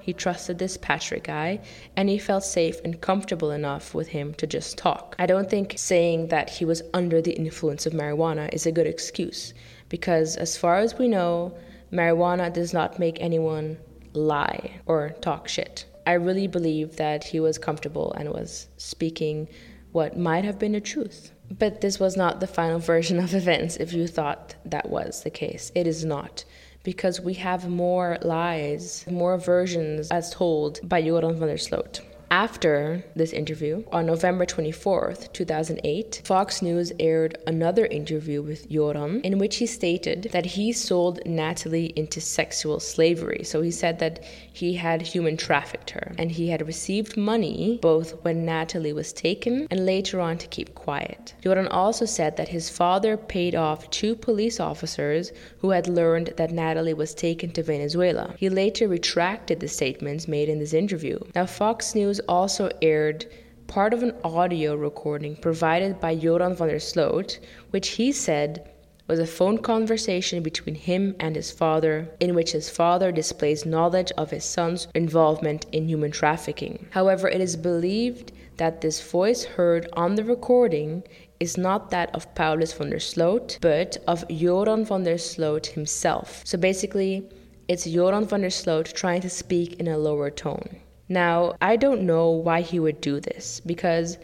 He 0.00 0.12
trusted 0.12 0.60
this 0.60 0.76
Patrick 0.76 1.24
guy, 1.24 1.60
and 1.96 2.08
he 2.08 2.18
felt 2.18 2.44
safe 2.44 2.80
and 2.84 3.00
comfortable 3.00 3.50
enough 3.50 3.94
with 3.94 4.06
him 4.06 4.32
to 4.34 4.46
just 4.46 4.78
talk. 4.78 5.16
I 5.18 5.26
don't 5.26 5.50
think 5.50 5.74
saying 5.76 6.28
that 6.28 6.50
he 6.50 6.64
was 6.64 6.82
under 6.92 7.20
the 7.20 7.32
influence 7.32 7.84
of 7.84 7.94
marijuana 7.94 8.48
is 8.52 8.64
a 8.64 8.72
good 8.72 8.86
excuse 8.86 9.54
because 9.88 10.36
as 10.36 10.56
far 10.56 10.78
as 10.78 10.98
we 10.98 11.08
know, 11.08 11.56
marijuana 11.92 12.52
does 12.52 12.72
not 12.72 12.98
make 12.98 13.20
anyone 13.20 13.78
lie 14.12 14.80
or 14.86 15.10
talk 15.20 15.48
shit. 15.48 15.86
I 16.06 16.14
really 16.14 16.46
believe 16.46 16.96
that 16.96 17.24
he 17.24 17.40
was 17.40 17.58
comfortable 17.58 18.12
and 18.12 18.30
was 18.30 18.68
speaking 18.76 19.48
what 19.92 20.18
might 20.18 20.44
have 20.44 20.58
been 20.58 20.72
the 20.72 20.80
truth. 20.80 21.32
But 21.50 21.80
this 21.80 22.00
was 22.00 22.16
not 22.16 22.40
the 22.40 22.46
final 22.46 22.78
version 22.92 23.18
of 23.18 23.34
events 23.34 23.76
if 23.76 23.92
you 23.92 24.06
thought 24.06 24.54
that 24.64 24.90
was 24.90 25.22
the 25.22 25.30
case. 25.30 25.70
It 25.74 25.86
is 25.86 26.04
not. 26.04 26.44
Because 26.82 27.20
we 27.20 27.34
have 27.34 27.68
more 27.68 28.18
lies, 28.22 29.06
more 29.10 29.38
versions 29.38 30.10
as 30.10 30.30
told 30.30 30.86
by 30.86 31.00
Joran 31.00 31.38
van 31.38 31.48
der 31.48 31.56
Sloot. 31.56 32.02
After 32.30 33.04
this 33.14 33.32
interview, 33.32 33.84
on 33.92 34.06
November 34.06 34.44
24th, 34.44 35.32
2008, 35.32 36.22
Fox 36.24 36.62
News 36.62 36.92
aired 36.98 37.38
another 37.46 37.86
interview 37.86 38.42
with 38.42 38.68
Joran 38.68 39.20
in 39.20 39.38
which 39.38 39.56
he 39.56 39.66
stated 39.66 40.30
that 40.32 40.44
he 40.44 40.72
sold 40.72 41.20
Natalee 41.24 41.92
into 41.94 42.20
sexual 42.20 42.80
slavery. 42.80 43.44
So 43.44 43.62
he 43.62 43.70
said 43.70 43.98
that 44.00 44.24
he 44.52 44.74
had 44.74 45.02
human 45.02 45.36
trafficked 45.36 45.90
her 45.90 46.14
and 46.18 46.32
he 46.32 46.48
had 46.48 46.66
received 46.66 47.16
money 47.16 47.78
both 47.80 48.22
when 48.24 48.44
Natalee 48.44 48.94
was 48.94 49.12
taken 49.12 49.68
and 49.70 49.86
later 49.86 50.20
on 50.20 50.38
to 50.38 50.48
keep 50.48 50.74
quiet. 50.74 51.34
Joran 51.42 51.68
also 51.68 52.04
said 52.04 52.36
that 52.36 52.48
his 52.48 52.68
father 52.68 53.16
paid 53.16 53.54
off 53.54 53.90
two 53.90 54.16
police 54.16 54.58
officers 54.58 55.30
who 55.58 55.70
had 55.70 55.86
learned 55.88 56.32
that 56.36 56.50
Natalee 56.50 56.96
was 56.96 57.14
taken 57.14 57.50
to 57.52 57.62
Venezuela. 57.62 58.34
He 58.38 58.48
later 58.48 58.88
retracted 58.88 59.60
the 59.60 59.68
statements 59.68 60.26
made 60.26 60.48
in 60.48 60.58
this 60.58 60.72
interview. 60.72 61.18
Now, 61.34 61.46
Fox 61.46 61.94
News 61.94 62.13
also 62.20 62.70
aired 62.82 63.26
part 63.66 63.94
of 63.94 64.02
an 64.02 64.14
audio 64.22 64.74
recording 64.74 65.36
provided 65.36 66.00
by 66.00 66.14
Joran 66.14 66.54
van 66.54 66.68
der 66.68 66.78
Sloot, 66.78 67.40
which 67.70 67.90
he 67.90 68.12
said 68.12 68.70
was 69.06 69.18
a 69.18 69.26
phone 69.26 69.58
conversation 69.58 70.42
between 70.42 70.74
him 70.74 71.14
and 71.20 71.36
his 71.36 71.50
father, 71.50 72.08
in 72.20 72.34
which 72.34 72.52
his 72.52 72.70
father 72.70 73.12
displays 73.12 73.66
knowledge 73.66 74.10
of 74.16 74.30
his 74.30 74.44
son's 74.44 74.88
involvement 74.94 75.66
in 75.72 75.88
human 75.88 76.10
trafficking. 76.10 76.86
However, 76.90 77.28
it 77.28 77.40
is 77.40 77.56
believed 77.56 78.32
that 78.56 78.80
this 78.80 79.00
voice 79.02 79.44
heard 79.44 79.88
on 79.94 80.14
the 80.14 80.24
recording 80.24 81.02
is 81.40 81.58
not 81.58 81.90
that 81.90 82.14
of 82.14 82.32
Paulus 82.34 82.72
van 82.72 82.90
der 82.90 82.98
Sloot, 82.98 83.58
but 83.60 83.98
of 84.06 84.24
Joran 84.28 84.84
van 84.84 85.02
der 85.02 85.18
Sloot 85.18 85.66
himself. 85.66 86.42
So 86.44 86.56
basically, 86.56 87.28
it's 87.68 87.84
Joran 87.84 88.26
van 88.26 88.40
der 88.42 88.50
Sloot 88.50 88.94
trying 88.94 89.20
to 89.22 89.30
speak 89.30 89.74
in 89.80 89.88
a 89.88 89.98
lower 89.98 90.30
tone. 90.30 90.80
Now, 91.08 91.54
I 91.60 91.76
don't 91.76 92.02
know 92.02 92.30
why 92.30 92.62
he 92.62 92.80
would 92.80 93.00
do 93.00 93.20
this 93.20 93.60
because, 93.60 94.18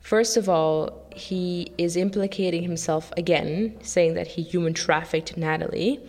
first 0.00 0.36
of 0.36 0.48
all, 0.48 1.08
he 1.14 1.72
is 1.78 1.96
implicating 1.96 2.62
himself 2.62 3.12
again, 3.16 3.76
saying 3.82 4.14
that 4.14 4.26
he 4.28 4.42
human 4.42 4.74
trafficked 4.74 5.36
Natalee. 5.36 6.00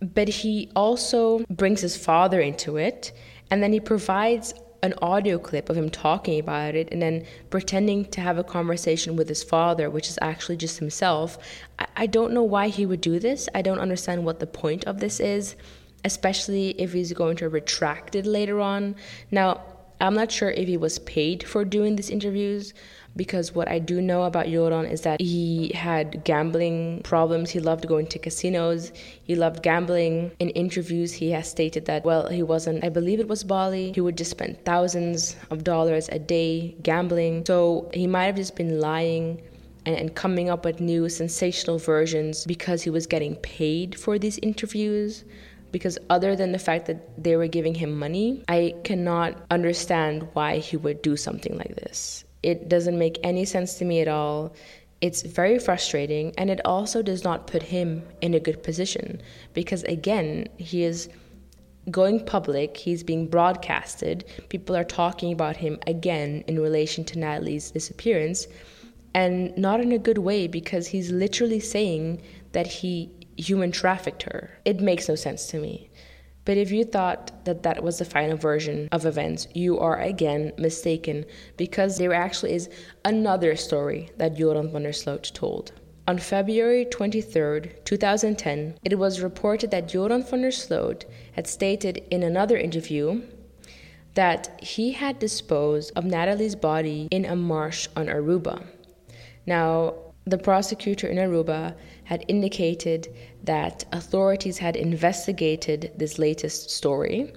But 0.00 0.28
he 0.28 0.70
also 0.76 1.40
brings 1.50 1.80
his 1.80 1.96
father 1.96 2.40
into 2.40 2.76
it, 2.76 3.12
and 3.50 3.62
then 3.62 3.72
he 3.72 3.80
provides 3.80 4.54
an 4.82 4.94
audio 5.02 5.38
clip 5.38 5.68
of 5.68 5.76
him 5.76 5.90
talking 5.90 6.38
about 6.38 6.76
it 6.76 6.88
and 6.92 7.02
then 7.02 7.24
pretending 7.50 8.04
to 8.04 8.20
have 8.20 8.38
a 8.38 8.44
conversation 8.44 9.16
with 9.16 9.28
his 9.28 9.42
father, 9.42 9.90
which 9.90 10.08
is 10.08 10.18
actually 10.22 10.56
just 10.56 10.78
himself. 10.78 11.36
I, 11.78 11.86
I 11.96 12.06
don't 12.06 12.32
know 12.32 12.44
why 12.44 12.68
he 12.68 12.86
would 12.86 13.00
do 13.00 13.18
this. 13.18 13.48
I 13.54 13.62
don't 13.62 13.80
understand 13.80 14.24
what 14.24 14.38
the 14.38 14.46
point 14.46 14.84
of 14.84 15.00
this 15.00 15.18
is 15.18 15.56
especially 16.04 16.70
if 16.80 16.92
he's 16.92 17.12
going 17.12 17.36
to 17.36 17.48
retract 17.48 18.14
it 18.14 18.26
later 18.26 18.60
on. 18.60 18.96
Now, 19.30 19.62
I'm 20.00 20.14
not 20.14 20.30
sure 20.30 20.50
if 20.50 20.68
he 20.68 20.76
was 20.76 21.00
paid 21.00 21.42
for 21.42 21.64
doing 21.64 21.96
these 21.96 22.10
interviews 22.10 22.72
because 23.16 23.52
what 23.52 23.68
I 23.68 23.80
do 23.80 24.00
know 24.00 24.22
about 24.22 24.46
Joran 24.46 24.86
is 24.86 25.00
that 25.00 25.20
he 25.20 25.72
had 25.74 26.22
gambling 26.22 27.00
problems. 27.02 27.50
He 27.50 27.58
loved 27.58 27.88
going 27.88 28.06
to 28.08 28.18
casinos. 28.18 28.92
He 29.24 29.34
loved 29.34 29.62
gambling. 29.64 30.30
In 30.38 30.50
interviews, 30.50 31.12
he 31.12 31.30
has 31.32 31.50
stated 31.50 31.86
that, 31.86 32.04
well, 32.04 32.28
he 32.28 32.44
wasn't, 32.44 32.84
I 32.84 32.90
believe 32.90 33.18
it 33.18 33.26
was 33.26 33.42
Bali. 33.42 33.92
He 33.92 34.00
would 34.00 34.16
just 34.16 34.30
spend 34.30 34.64
thousands 34.64 35.34
of 35.50 35.64
dollars 35.64 36.08
a 36.10 36.20
day 36.20 36.76
gambling. 36.82 37.44
So 37.44 37.90
he 37.92 38.06
might 38.06 38.26
have 38.26 38.36
just 38.36 38.54
been 38.54 38.80
lying 38.80 39.42
and 39.84 40.14
coming 40.14 40.48
up 40.48 40.64
with 40.64 40.80
new 40.80 41.08
sensational 41.08 41.78
versions 41.78 42.44
because 42.44 42.82
he 42.82 42.90
was 42.90 43.06
getting 43.06 43.34
paid 43.36 43.98
for 43.98 44.18
these 44.18 44.38
interviews 44.38 45.24
because 45.72 45.98
other 46.10 46.34
than 46.34 46.52
the 46.52 46.58
fact 46.58 46.86
that 46.86 47.22
they 47.22 47.36
were 47.36 47.46
giving 47.46 47.74
him 47.74 47.98
money, 47.98 48.42
I 48.48 48.74
cannot 48.84 49.36
understand 49.50 50.28
why 50.32 50.58
he 50.58 50.76
would 50.76 51.02
do 51.02 51.16
something 51.16 51.56
like 51.56 51.76
this. 51.76 52.24
It 52.42 52.68
doesn't 52.68 52.98
make 52.98 53.18
any 53.22 53.44
sense 53.44 53.74
to 53.74 53.84
me 53.84 54.00
at 54.00 54.08
all. 54.08 54.54
It's 55.00 55.22
very 55.22 55.58
frustrating, 55.58 56.32
and 56.36 56.50
it 56.50 56.60
also 56.64 57.02
does 57.02 57.22
not 57.22 57.46
put 57.46 57.62
him 57.62 58.02
in 58.20 58.34
a 58.34 58.40
good 58.40 58.62
position 58.62 59.20
because, 59.54 59.84
again, 59.84 60.48
he 60.56 60.82
is 60.82 61.08
going 61.90 62.24
public, 62.24 62.76
he's 62.76 63.02
being 63.02 63.26
broadcasted, 63.26 64.24
people 64.48 64.76
are 64.76 64.84
talking 64.84 65.32
about 65.32 65.56
him 65.56 65.78
again 65.86 66.44
in 66.46 66.60
relation 66.60 67.04
to 67.04 67.18
Natalee's 67.18 67.70
disappearance, 67.70 68.46
and 69.14 69.56
not 69.56 69.80
in 69.80 69.92
a 69.92 69.98
good 69.98 70.18
way 70.18 70.46
because 70.46 70.86
he's 70.86 71.10
literally 71.10 71.60
saying 71.60 72.20
that 72.52 72.66
he 72.66 73.10
human 73.38 73.72
trafficked 73.72 74.24
her. 74.24 74.58
It 74.64 74.80
makes 74.80 75.08
no 75.08 75.14
sense 75.14 75.46
to 75.48 75.58
me. 75.58 75.90
But 76.44 76.56
if 76.56 76.70
you 76.70 76.84
thought 76.84 77.44
that 77.44 77.62
that 77.62 77.82
was 77.82 77.98
the 77.98 78.04
final 78.04 78.36
version 78.36 78.88
of 78.90 79.04
events, 79.04 79.48
you 79.54 79.78
are 79.78 80.00
again 80.00 80.52
mistaken 80.56 81.26
because 81.56 81.98
there 81.98 82.14
actually 82.14 82.54
is 82.54 82.70
another 83.04 83.54
story 83.54 84.10
that 84.16 84.36
Joran 84.36 84.72
van 84.72 84.84
der 84.84 84.92
Sloot 84.92 85.30
told. 85.34 85.72
On 86.06 86.16
February 86.16 86.86
23, 86.86 87.72
2010, 87.84 88.78
it 88.82 88.98
was 88.98 89.20
reported 89.20 89.70
that 89.70 89.88
Joran 89.88 90.22
van 90.22 90.40
der 90.40 90.50
Sloot 90.50 91.04
had 91.32 91.46
stated 91.46 92.02
in 92.10 92.22
another 92.22 92.56
interview 92.56 93.20
that 94.14 94.58
he 94.62 94.92
had 94.92 95.18
disposed 95.18 95.92
of 95.94 96.04
Natalee's 96.04 96.56
body 96.56 97.08
in 97.10 97.26
a 97.26 97.36
marsh 97.36 97.88
on 97.94 98.06
Aruba. 98.06 98.64
Now, 99.44 99.94
the 100.30 100.38
prosecutor 100.38 101.08
in 101.08 101.16
Aruba 101.16 101.74
had 102.04 102.24
indicated 102.28 103.14
that 103.44 103.84
authorities 103.92 104.58
had 104.58 104.76
investigated 104.76 105.92
this 105.96 106.18
latest 106.18 106.70
story 106.70 107.32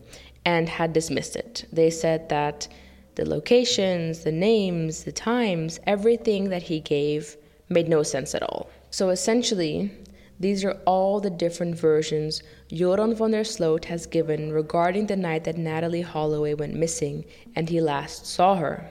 and 0.46 0.68
had 0.68 0.94
dismissed 0.94 1.36
it. 1.36 1.66
They 1.72 1.90
said 1.90 2.30
that 2.30 2.68
the 3.16 3.28
locations, 3.28 4.24
the 4.24 4.32
names, 4.32 5.04
the 5.04 5.12
times, 5.12 5.80
everything 5.86 6.50
that 6.50 6.64
he 6.64 6.80
gave 6.80 7.38
made 7.70 7.88
no 7.88 8.04
sense 8.04 8.34
at 8.36 8.44
all. 8.44 8.70
So 8.90 9.10
essentially, 9.10 9.92
these 10.40 10.66
are 10.66 10.78
all 10.86 11.20
the 11.20 11.30
different 11.30 11.76
versions 11.76 12.42
Joran 12.74 13.16
van 13.16 13.32
der 13.32 13.44
Sloot 13.44 13.86
has 13.86 14.06
given 14.06 14.52
regarding 14.52 15.06
the 15.06 15.16
night 15.16 15.44
that 15.44 15.56
Natalee 15.56 16.04
Holloway 16.04 16.56
went 16.56 16.74
missing 16.74 17.26
and 17.56 17.70
he 17.70 17.80
last 17.80 18.26
saw 18.26 18.56
her. 18.56 18.90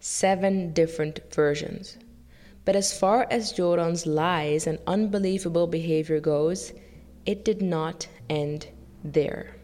Seven 0.00 0.72
different 0.72 1.20
versions. 1.32 1.96
But 2.70 2.76
as 2.76 2.96
far 2.96 3.26
as 3.32 3.50
Joran's 3.50 4.06
lies 4.06 4.68
and 4.68 4.78
unbelievable 4.86 5.66
behavior 5.66 6.20
goes, 6.20 6.72
it 7.26 7.44
did 7.44 7.60
not 7.60 8.06
end 8.28 8.68
there. 9.02 9.56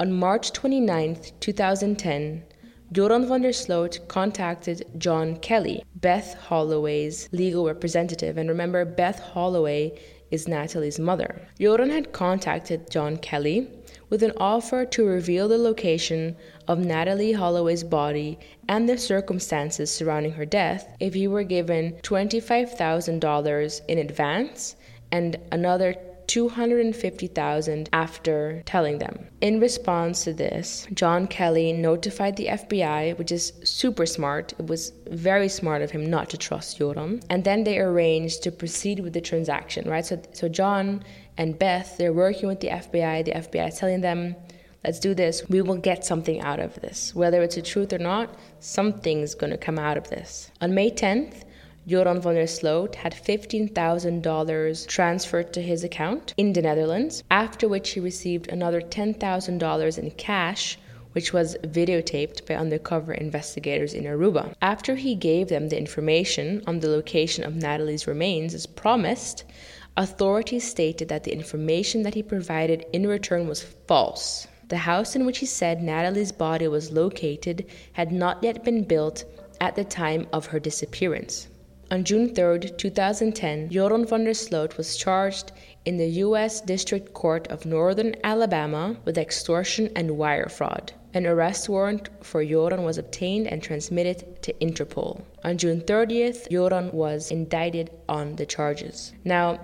On 0.00 0.12
March 0.12 0.52
29, 0.52 1.16
2010, 1.38 2.42
Joran 2.90 3.28
van 3.28 3.42
der 3.42 3.52
Sloot 3.52 4.00
contacted 4.08 4.84
John 4.98 5.36
Kelly, 5.36 5.84
Beth 5.94 6.34
Holloway's 6.34 7.28
legal 7.30 7.64
representative. 7.66 8.36
And 8.36 8.48
remember, 8.48 8.84
Beth 8.84 9.20
Holloway 9.20 9.96
is 10.32 10.48
Natalee's 10.48 10.98
mother. 10.98 11.46
Joran 11.60 11.90
had 11.90 12.12
contacted 12.12 12.90
John 12.90 13.16
Kelly 13.16 13.70
with 14.10 14.22
an 14.22 14.32
offer 14.36 14.84
to 14.84 15.04
reveal 15.04 15.48
the 15.48 15.58
location 15.58 16.36
of 16.66 16.78
Natalee 16.78 17.34
Holloway's 17.34 17.84
body 17.84 18.38
and 18.68 18.88
the 18.88 18.98
circumstances 18.98 19.90
surrounding 19.90 20.32
her 20.32 20.46
death 20.46 20.88
if 21.00 21.14
he 21.14 21.26
were 21.26 21.42
given 21.42 21.92
$25,000 22.02 23.80
in 23.88 23.98
advance 23.98 24.76
and 25.10 25.36
another 25.52 25.94
250,000 26.28 27.88
after 27.92 28.62
telling 28.66 28.98
them. 28.98 29.26
In 29.40 29.60
response 29.60 30.24
to 30.24 30.34
this, 30.34 30.86
John 30.92 31.26
Kelly 31.26 31.72
notified 31.72 32.36
the 32.36 32.48
FBI, 32.48 33.18
which 33.18 33.32
is 33.32 33.54
super 33.64 34.04
smart. 34.04 34.52
It 34.58 34.66
was 34.66 34.92
very 35.06 35.48
smart 35.48 35.80
of 35.80 35.90
him 35.90 36.08
not 36.08 36.28
to 36.30 36.36
trust 36.36 36.76
Joran. 36.76 37.20
And 37.30 37.44
then 37.44 37.64
they 37.64 37.78
arranged 37.78 38.42
to 38.42 38.52
proceed 38.52 39.00
with 39.00 39.14
the 39.14 39.22
transaction, 39.22 39.88
right? 39.88 40.04
So 40.04 40.20
so 40.32 40.48
John 40.48 41.02
and 41.38 41.58
Beth, 41.58 41.96
they're 41.96 42.12
working 42.12 42.48
with 42.48 42.60
the 42.60 42.68
FBI. 42.68 43.24
The 43.24 43.32
FBI 43.32 43.68
is 43.68 43.78
telling 43.78 44.00
them 44.00 44.34
let's 44.84 44.98
do 44.98 45.14
this. 45.14 45.48
We 45.48 45.62
will 45.62 45.76
get 45.76 46.04
something 46.04 46.40
out 46.40 46.58
of 46.58 46.74
this. 46.80 47.14
Whether 47.14 47.42
it's 47.42 47.56
a 47.56 47.62
truth 47.62 47.92
or 47.92 47.98
not, 47.98 48.34
something's 48.60 49.34
going 49.34 49.52
to 49.52 49.56
come 49.56 49.78
out 49.78 49.96
of 49.96 50.10
this. 50.10 50.50
On 50.60 50.74
May 50.74 50.90
10th, 50.90 51.44
Joran 51.86 52.20
van 52.20 52.34
der 52.34 52.46
Sloot 52.46 52.96
had 52.96 53.14
$15,000 53.14 54.86
transferred 54.88 55.52
to 55.54 55.62
his 55.62 55.84
account 55.84 56.34
in 56.36 56.52
the 56.52 56.60
Netherlands, 56.60 57.22
after 57.30 57.68
which 57.68 57.90
he 57.90 58.00
received 58.00 58.48
another 58.48 58.80
$10,000 58.80 59.98
in 59.98 60.10
cash 60.10 60.78
which 61.12 61.32
was 61.32 61.56
videotaped 61.62 62.46
by 62.46 62.54
undercover 62.54 63.12
investigators 63.14 63.94
in 63.94 64.04
Aruba. 64.04 64.54
After 64.60 64.94
he 64.94 65.14
gave 65.14 65.48
them 65.48 65.68
the 65.68 65.78
information 65.78 66.62
on 66.66 66.80
the 66.80 66.88
location 66.88 67.44
of 67.44 67.54
Natalee's 67.54 68.06
remains 68.06 68.54
as 68.54 68.66
promised, 68.66 69.44
authorities 69.98 70.62
stated 70.62 71.08
that 71.08 71.24
the 71.24 71.32
information 71.32 72.04
that 72.04 72.14
he 72.14 72.22
provided 72.22 72.86
in 72.92 73.04
return 73.04 73.48
was 73.48 73.64
false. 73.64 74.46
The 74.68 74.76
house 74.76 75.16
in 75.16 75.26
which 75.26 75.38
he 75.38 75.46
said 75.46 75.82
Natalee's 75.82 76.30
body 76.30 76.68
was 76.68 76.92
located 76.92 77.66
had 77.94 78.12
not 78.12 78.42
yet 78.42 78.62
been 78.64 78.84
built 78.84 79.24
at 79.60 79.74
the 79.74 79.82
time 79.82 80.28
of 80.32 80.46
her 80.46 80.60
disappearance. 80.60 81.48
On 81.90 82.04
June 82.04 82.32
3, 82.32 82.60
2010, 82.76 83.70
Joran 83.70 84.04
van 84.06 84.24
der 84.24 84.34
Sloot 84.34 84.76
was 84.76 84.96
charged 84.96 85.50
in 85.84 85.96
the 85.96 86.06
U.S. 86.26 86.60
District 86.60 87.12
Court 87.12 87.48
of 87.48 87.66
Northern 87.66 88.14
Alabama 88.22 88.94
with 89.04 89.18
extortion 89.18 89.90
and 89.96 90.16
wire 90.16 90.48
fraud. 90.48 90.92
An 91.12 91.26
arrest 91.26 91.68
warrant 91.68 92.08
for 92.22 92.44
Joran 92.44 92.84
was 92.84 92.98
obtained 92.98 93.48
and 93.48 93.62
transmitted 93.62 94.42
to 94.42 94.52
Interpol. 94.60 95.22
On 95.42 95.58
June 95.58 95.80
30th, 95.80 96.50
Joran 96.50 96.92
was 96.92 97.32
indicted 97.32 97.90
on 98.08 98.36
the 98.36 98.46
charges. 98.46 99.12
Now, 99.24 99.58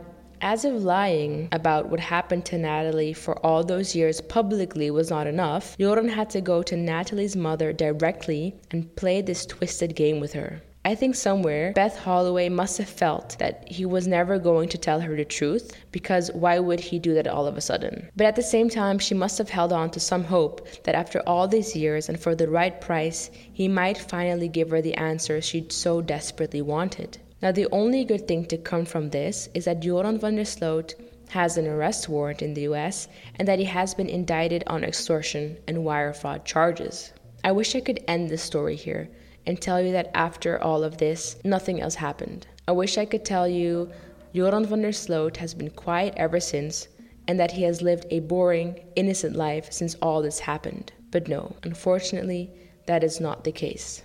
as 0.44 0.62
if 0.66 0.85
lying 0.85 1.48
about 1.52 1.88
what 1.88 1.98
happened 1.98 2.44
to 2.44 2.57
Natalee 2.57 3.16
for 3.16 3.35
all 3.38 3.64
those 3.64 3.96
years 3.96 4.20
publicly 4.20 4.90
was 4.90 5.09
not 5.09 5.26
enough, 5.26 5.74
Joran 5.78 6.07
had 6.07 6.28
to 6.30 6.42
go 6.42 6.62
to 6.62 6.74
Natalee's 6.74 7.35
mother 7.35 7.72
directly 7.72 8.54
and 8.70 8.94
play 8.94 9.22
this 9.22 9.46
twisted 9.46 9.96
game 9.96 10.20
with 10.20 10.35
her. 10.35 10.61
I 10.85 10.94
think 10.94 11.14
somewhere 11.14 11.72
Beth 11.72 11.96
Holloway 11.96 12.50
must 12.50 12.76
have 12.76 12.90
felt 12.90 13.38
that 13.38 13.66
he 13.66 13.87
was 13.87 14.07
never 14.07 14.38
going 14.38 14.68
to 14.68 14.76
tell 14.76 15.00
her 15.00 15.16
the 15.16 15.24
truth 15.24 15.74
because 15.92 16.30
why 16.33 16.59
would 16.59 16.78
he 16.78 16.98
do 16.98 17.14
that 17.14 17.26
all 17.26 17.46
of 17.46 17.57
a 17.57 17.62
sudden? 17.62 18.11
But 18.14 18.26
at 18.26 18.37
the 18.37 18.42
same 18.42 18.68
time, 18.68 18.98
she 18.98 19.14
must 19.14 19.38
have 19.38 19.48
held 19.48 19.72
on 19.72 19.88
to 19.92 19.98
some 19.98 20.24
hope 20.24 20.68
that 20.83 20.94
after 20.94 21.22
all 21.26 21.48
these 21.48 21.74
years 21.74 22.11
and 22.11 22.20
for 22.20 22.35
the 22.35 22.50
right 22.50 22.78
price, 22.83 23.30
he 23.54 23.66
might 23.66 23.96
finally 23.96 24.48
give 24.48 24.68
her 24.68 24.83
the 24.83 24.94
answer 24.96 25.40
she 25.40 25.66
so 25.70 26.02
desperately 26.02 26.61
wanted. 26.61 27.16
Now, 27.44 27.52
the 27.52 27.68
only 27.72 28.07
good 28.07 28.26
thing 28.26 28.46
to 28.46 28.57
come 28.57 28.87
from 28.87 29.11
this 29.11 29.50
is 29.52 29.66
that 29.66 29.80
Joran 29.80 30.18
van 30.18 30.37
der 30.37 30.44
Sloot 30.44 30.94
has 31.28 31.59
an 31.59 31.66
arrest 31.66 32.09
warrant 32.09 32.40
in 32.40 32.54
the 32.54 32.62
US 32.62 33.07
and 33.35 33.46
that 33.46 33.59
he 33.59 33.66
has 33.66 33.92
been 33.92 34.09
indicted 34.09 34.64
on 34.66 34.83
extortion 34.83 35.59
and 35.68 35.85
wire 35.85 36.14
fraud 36.14 36.46
charges. 36.46 37.12
I 37.44 37.52
wish 37.52 37.76
I 37.76 37.80
could 37.80 38.02
end 38.09 38.30
this 38.30 38.42
story 38.42 38.76
here 38.76 39.11
and 39.44 39.61
tell 39.61 39.78
you 39.78 39.92
that 39.92 40.11
after 40.14 40.59
all 40.59 40.83
of 40.83 40.96
this, 40.96 41.37
nothing 41.44 41.83
else 41.83 41.96
happened. 41.96 42.46
I 42.66 42.72
wish 42.72 42.96
I 42.96 43.04
could 43.04 43.26
tell 43.26 43.46
you 43.46 43.90
Joran 44.35 44.64
van 44.64 44.80
der 44.80 44.92
Sloot 44.92 45.37
has 45.37 45.52
been 45.52 45.68
quiet 45.68 46.14
ever 46.16 46.40
since 46.40 46.88
and 47.28 47.38
that 47.38 47.52
he 47.52 47.64
has 47.64 47.83
lived 47.83 48.07
a 48.09 48.20
boring, 48.20 48.80
innocent 48.96 49.37
life 49.37 49.70
since 49.70 49.96
all 49.96 50.22
this 50.22 50.38
happened. 50.38 50.94
But 51.11 51.28
no, 51.28 51.57
unfortunately, 51.62 52.50
that 52.87 53.04
is 53.04 53.20
not 53.20 53.44
the 53.44 53.52
case. 53.52 54.02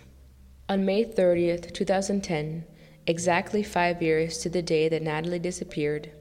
On 0.68 0.84
May 0.84 1.06
30th, 1.06 1.74
2010, 1.74 2.66
Exactly 3.10 3.64
five 3.64 4.04
years 4.04 4.38
to 4.38 4.50
the 4.50 4.62
day 4.62 4.88
that 4.88 5.04
Natalee 5.04 5.42
disappeared, 5.42 6.12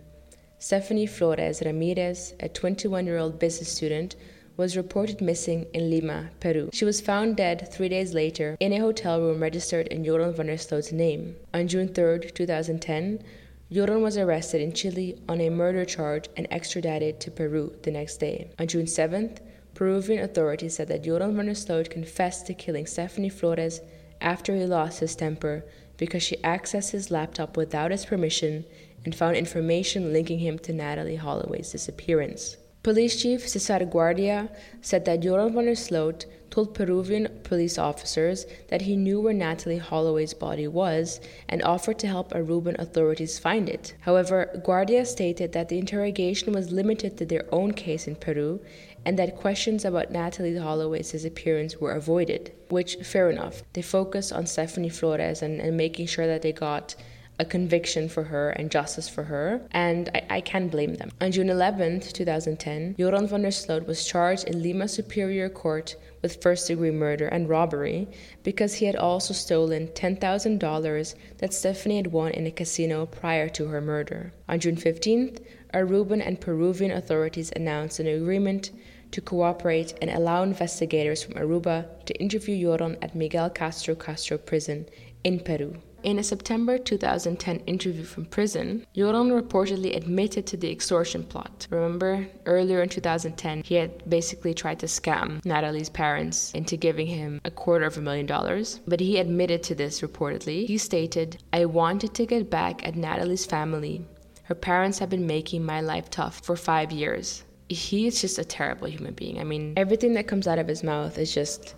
Stephanie 0.59 1.05
Flores 1.05 1.61
Ramirez, 1.62 2.33
a 2.40 2.48
21 2.48 3.05
year 3.05 3.18
old 3.18 3.38
business 3.38 3.70
student, 3.70 4.16
was 4.57 4.74
reported 4.74 5.20
missing 5.20 5.66
in 5.74 5.90
Lima, 5.90 6.31
Peru. 6.40 6.70
She 6.72 6.87
was 6.87 7.03
found 7.03 7.37
dead 7.37 7.68
three 7.70 7.90
days 7.90 8.14
later 8.14 8.57
in 8.59 8.72
a 8.72 8.79
hotel 8.79 9.20
room 9.20 9.42
registered 9.42 9.88
in 9.88 10.03
Joran 10.03 10.33
van 10.33 10.46
der 10.46 10.57
Sloot's 10.57 10.90
name. 10.90 11.37
On 11.53 11.68
June 11.68 11.88
3, 11.88 12.20
2010, 12.31 13.22
Joran 13.70 14.01
was 14.01 14.16
arrested 14.16 14.62
in 14.62 14.72
Chile 14.72 15.20
on 15.29 15.42
a 15.42 15.51
murder 15.51 15.85
charge 15.85 16.31
and 16.38 16.48
extradited 16.51 17.20
to 17.20 17.31
Peru 17.31 17.77
the 17.83 17.90
next 17.90 18.16
day. 18.16 18.51
On 18.59 18.66
June 18.66 18.87
7th, 18.87 19.40
Peruvian 19.74 20.24
authorities 20.24 20.77
said 20.77 20.88
that 20.88 21.05
Joran 21.05 21.37
van 21.37 21.44
der 21.44 21.55
Sloot 21.55 21.90
confessed 21.90 22.46
to 22.46 22.55
killing 22.55 22.87
Stephanie 22.87 23.29
Flores 23.29 23.83
after 24.22 24.55
he 24.57 24.64
lost 24.64 25.01
his 25.01 25.14
temper 25.14 25.66
because 25.98 26.22
she 26.22 26.37
accessed 26.38 26.92
his 26.92 27.11
laptop 27.11 27.56
without 27.56 27.90
his 27.90 28.06
permission 28.06 28.64
and 29.04 29.14
found 29.14 29.37
information 29.37 30.12
linking 30.12 30.38
him 30.38 30.58
to 30.61 30.72
Natalee 30.72 31.18
Holloway's 31.18 31.70
disappearance. 31.70 32.56
Police 32.82 33.20
Chief 33.20 33.46
Cesar 33.46 33.84
Guardia 33.84 34.48
said 34.80 35.04
that 35.04 35.20
Joran 35.20 35.52
van 35.52 35.66
der 35.66 35.74
Sloot 35.74 36.24
told 36.50 36.74
Peruvian 36.74 37.28
police 37.42 37.76
officers 37.76 38.46
that 38.68 38.82
he 38.82 38.96
knew 38.96 39.20
where 39.20 39.34
Natalee 39.34 39.80
Holloway's 39.80 40.32
body 40.32 40.66
was 40.66 41.20
and 41.48 41.62
offered 41.62 41.98
to 41.98 42.06
help 42.06 42.32
Aruban 42.32 42.78
authorities 42.78 43.38
find 43.38 43.68
it. 43.68 43.94
However, 44.00 44.61
Guardia 44.64 45.04
stated 45.04 45.52
that 45.52 45.68
the 45.68 45.78
interrogation 45.78 46.52
was 46.52 46.72
limited 46.72 47.18
to 47.18 47.26
their 47.26 47.44
own 47.52 47.72
case 47.72 48.06
in 48.06 48.16
Peru 48.16 48.61
and 49.09 49.18
that 49.18 49.37
questions 49.37 49.87
about 49.87 50.12
Natalee 50.12 50.62
Holloway's 50.62 51.12
disappearance 51.12 51.79
were 51.79 51.92
avoided, 51.92 52.53
which, 52.68 52.97
fair 52.97 53.31
enough. 53.31 53.62
They 53.73 53.81
focused 53.81 54.35
on 54.35 54.44
Stephanie 54.44 54.90
Flores 54.90 55.40
and, 55.40 55.62
and 55.62 55.79
making 55.79 56.09
sure 56.09 56.27
that 56.27 56.42
they 56.42 56.53
got 56.53 56.94
a 57.38 57.44
conviction 57.47 58.11
for 58.11 58.25
her 58.25 58.51
and 58.51 58.71
justice 58.71 59.09
for 59.09 59.25
her, 59.25 59.62
and 59.71 60.11
I, 60.14 60.37
I 60.37 60.40
can't 60.42 60.71
blame 60.71 60.97
them. 60.97 61.11
On 61.23 61.33
June 61.33 61.49
11, 61.49 62.01
2010, 62.01 62.97
Joran 62.99 63.27
van 63.27 63.40
der 63.40 63.51
Sloot 63.51 63.87
was 63.87 64.05
charged 64.05 64.44
in 64.44 64.62
Lima 64.62 64.87
Superior 64.87 65.49
Court 65.49 65.97
with 66.21 66.42
first 66.42 66.66
degree 66.66 66.90
murder 66.90 67.29
and 67.29 67.49
robbery 67.49 68.09
because 68.42 68.75
he 68.75 68.85
had 68.85 68.97
also 68.97 69.33
stolen 69.33 69.88
$10,000 69.88 71.14
that 71.38 71.55
Stephanie 71.55 71.97
had 71.97 72.09
won 72.09 72.33
in 72.33 72.47
a 72.47 72.51
casino 72.51 73.07
prior 73.07 73.49
to 73.49 73.68
her 73.68 73.81
murder. 73.81 74.35
On 74.51 74.61
June 74.61 74.77
15th, 74.77 75.42
Aruban 75.73 76.27
and 76.27 76.40
Peruvian 76.40 76.90
authorities 76.90 77.53
announced 77.57 78.01
an 78.01 78.07
agreement 78.07 78.71
to 79.12 79.21
cooperate 79.21 79.94
and 80.01 80.11
allow 80.11 80.42
investigators 80.42 81.23
from 81.23 81.35
Aruba 81.35 81.87
to 82.07 82.14
interview 82.21 82.61
Joran 82.61 82.97
at 83.03 83.14
Miguel 83.14 83.51
Castro 83.51 83.94
Castro 83.94 84.38
prison 84.38 84.87
in 85.25 85.40
Peru. 85.40 85.77
In 86.05 86.21
a 86.21 86.23
September 86.23 86.79
2010 86.79 87.59
interview 87.66 88.05
from 88.05 88.25
prison, 88.27 88.87
Joran 88.94 89.31
reportedly 89.31 89.97
admitted 89.97 90.47
to 90.47 90.57
the 90.57 90.71
extortion 90.71 91.25
plot. 91.25 91.66
Remember, 91.71 92.29
earlier 92.47 92.83
in 92.83 92.88
2010, 92.88 93.64
he 93.64 93.75
had 93.75 94.09
basically 94.09 94.55
tried 94.55 94.79
to 94.79 94.87
scam 94.87 95.42
Natalee's 95.42 95.88
parents 95.90 96.53
into 96.55 96.77
giving 96.77 97.09
him 97.09 97.40
a 97.44 97.51
quarter 97.51 97.85
of 97.85 97.99
a 97.99 98.01
million 98.01 98.27
dollars. 98.27 98.81
But 98.87 99.01
he 99.01 99.18
admitted 99.18 99.64
to 99.64 99.75
this 99.75 100.01
reportedly. 100.01 100.66
He 100.66 100.79
stated, 100.79 101.42
I 101.53 101.64
wanted 101.64 102.14
to 102.14 102.27
get 102.27 102.49
back 102.49 102.87
at 102.87 102.94
Natalee's 102.94 103.44
family. 103.44 104.07
Her 104.44 104.55
parents 104.55 105.01
have 105.01 105.11
been 105.11 105.27
making 105.27 105.64
my 105.66 105.81
life 105.81 106.11
tough 106.11 106.40
for 106.44 106.55
five 106.55 106.92
years. 106.92 107.42
He 107.68 108.07
is 108.07 108.20
just 108.20 108.38
a 108.38 108.44
terrible 108.44 108.88
human 108.88 109.14
being. 109.14 109.38
I 109.38 109.44
mean, 109.44 109.74
everything 109.76 110.14
that 110.14 110.26
comes 110.26 110.46
out 110.46 110.59
of 110.59 110.68
his 110.68 110.83
mouth 110.83 111.18
is 111.18 111.35
just. 111.35 111.74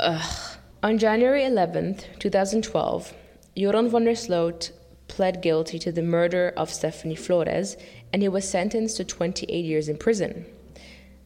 Ugh 0.00 0.58
on 0.84 0.98
January 0.98 1.44
11th, 1.44 2.18
2012, 2.18 3.14
Joran 3.56 3.88
van 3.88 4.04
der 4.04 4.14
Sloot 4.14 4.70
pled 5.08 5.40
guilty 5.40 5.78
to 5.78 5.90
the 5.90 6.02
murder 6.02 6.52
of 6.58 6.70
Stephanie 6.70 7.14
Flores 7.14 7.78
and 8.12 8.20
he 8.20 8.28
was 8.28 8.46
sentenced 8.46 8.98
to 8.98 9.04
28 9.04 9.64
years 9.64 9.88
in 9.88 9.96
prison. 9.96 10.44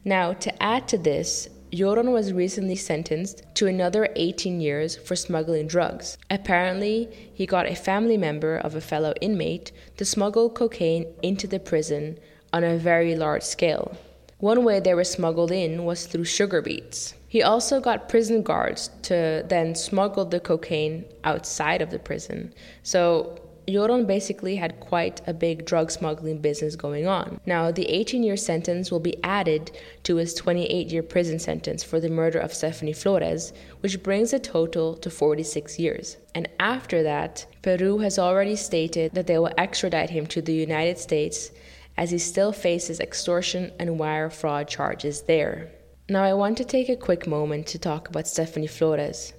Now, 0.05 0.31
to 0.31 0.63
add 0.63 0.87
to 0.87 0.97
this, 0.97 1.49
Joran 1.73 2.11
was 2.11 2.31
recently 2.31 2.77
sentenced 2.77 3.43
to 3.55 3.67
another 3.67 4.07
18 4.15 4.61
years 4.61 4.95
for 4.95 5.17
smuggling 5.17 5.67
drugs. 5.67 6.17
Apparently, 6.29 7.09
he 7.33 7.45
got 7.45 7.67
a 7.67 7.75
family 7.75 8.15
member 8.15 8.55
of 8.55 8.75
a 8.75 8.81
fellow 8.81 9.13
inmate 9.19 9.73
to 9.97 10.05
smuggle 10.05 10.49
cocaine 10.49 11.05
into 11.21 11.47
the 11.47 11.59
prison 11.59 12.17
on 12.53 12.63
a 12.63 12.77
very 12.77 13.15
large 13.15 13.43
scale. 13.43 13.97
One 14.39 14.63
way 14.63 14.79
they 14.79 14.93
were 14.93 15.03
smuggled 15.03 15.51
in 15.51 15.83
was 15.83 16.05
through 16.05 16.25
sugar 16.25 16.61
beets. 16.61 17.13
He 17.27 17.43
also 17.43 17.79
got 17.79 18.09
prison 18.09 18.41
guards 18.41 18.89
to 19.03 19.45
then 19.47 19.75
smuggle 19.75 20.25
the 20.25 20.39
cocaine 20.39 21.05
outside 21.23 21.81
of 21.81 21.91
the 21.91 21.99
prison. 21.99 22.53
So 22.81 23.39
Joran 23.69 24.05
basically 24.05 24.55
had 24.55 24.79
quite 24.79 25.21
a 25.27 25.33
big 25.33 25.65
drug 25.65 25.91
smuggling 25.91 26.39
business 26.39 26.75
going 26.75 27.05
on. 27.07 27.39
Now, 27.45 27.71
the 27.71 27.85
18 27.85 28.23
year 28.23 28.37
sentence 28.37 28.91
will 28.91 28.99
be 28.99 29.21
added 29.23 29.71
to 30.03 30.15
his 30.15 30.33
28 30.33 30.87
year 30.87 31.03
prison 31.03 31.39
sentence 31.39 31.83
for 31.83 31.99
the 31.99 32.09
murder 32.09 32.39
of 32.39 32.53
Stephanie 32.53 32.93
Flores, 32.93 33.53
which 33.81 34.01
brings 34.01 34.31
the 34.31 34.39
total 34.39 34.95
to 34.95 35.09
46 35.09 35.77
years. 35.77 36.17
And 36.33 36.49
after 36.59 37.03
that, 37.03 37.45
Peru 37.61 37.99
has 37.99 38.17
already 38.17 38.55
stated 38.55 39.13
that 39.13 39.27
they 39.27 39.37
will 39.37 39.53
extradite 39.57 40.09
him 40.09 40.25
to 40.27 40.41
the 40.41 40.53
United 40.53 40.97
States 40.97 41.51
as 41.99 42.11
he 42.11 42.17
still 42.17 42.53
faces 42.53 43.01
extortion 43.01 43.69
and 43.77 43.99
wire 43.99 44.29
fraud 44.29 44.69
charges 44.69 45.23
there. 45.23 45.69
Now, 46.07 46.23
I 46.23 46.33
want 46.33 46.57
to 46.57 46.63
take 46.63 46.87
a 46.87 46.95
quick 46.95 47.27
moment 47.27 47.67
to 47.67 47.77
talk 47.77 48.07
about 48.07 48.25
Stephanie 48.25 48.67
Flores. 48.67 49.33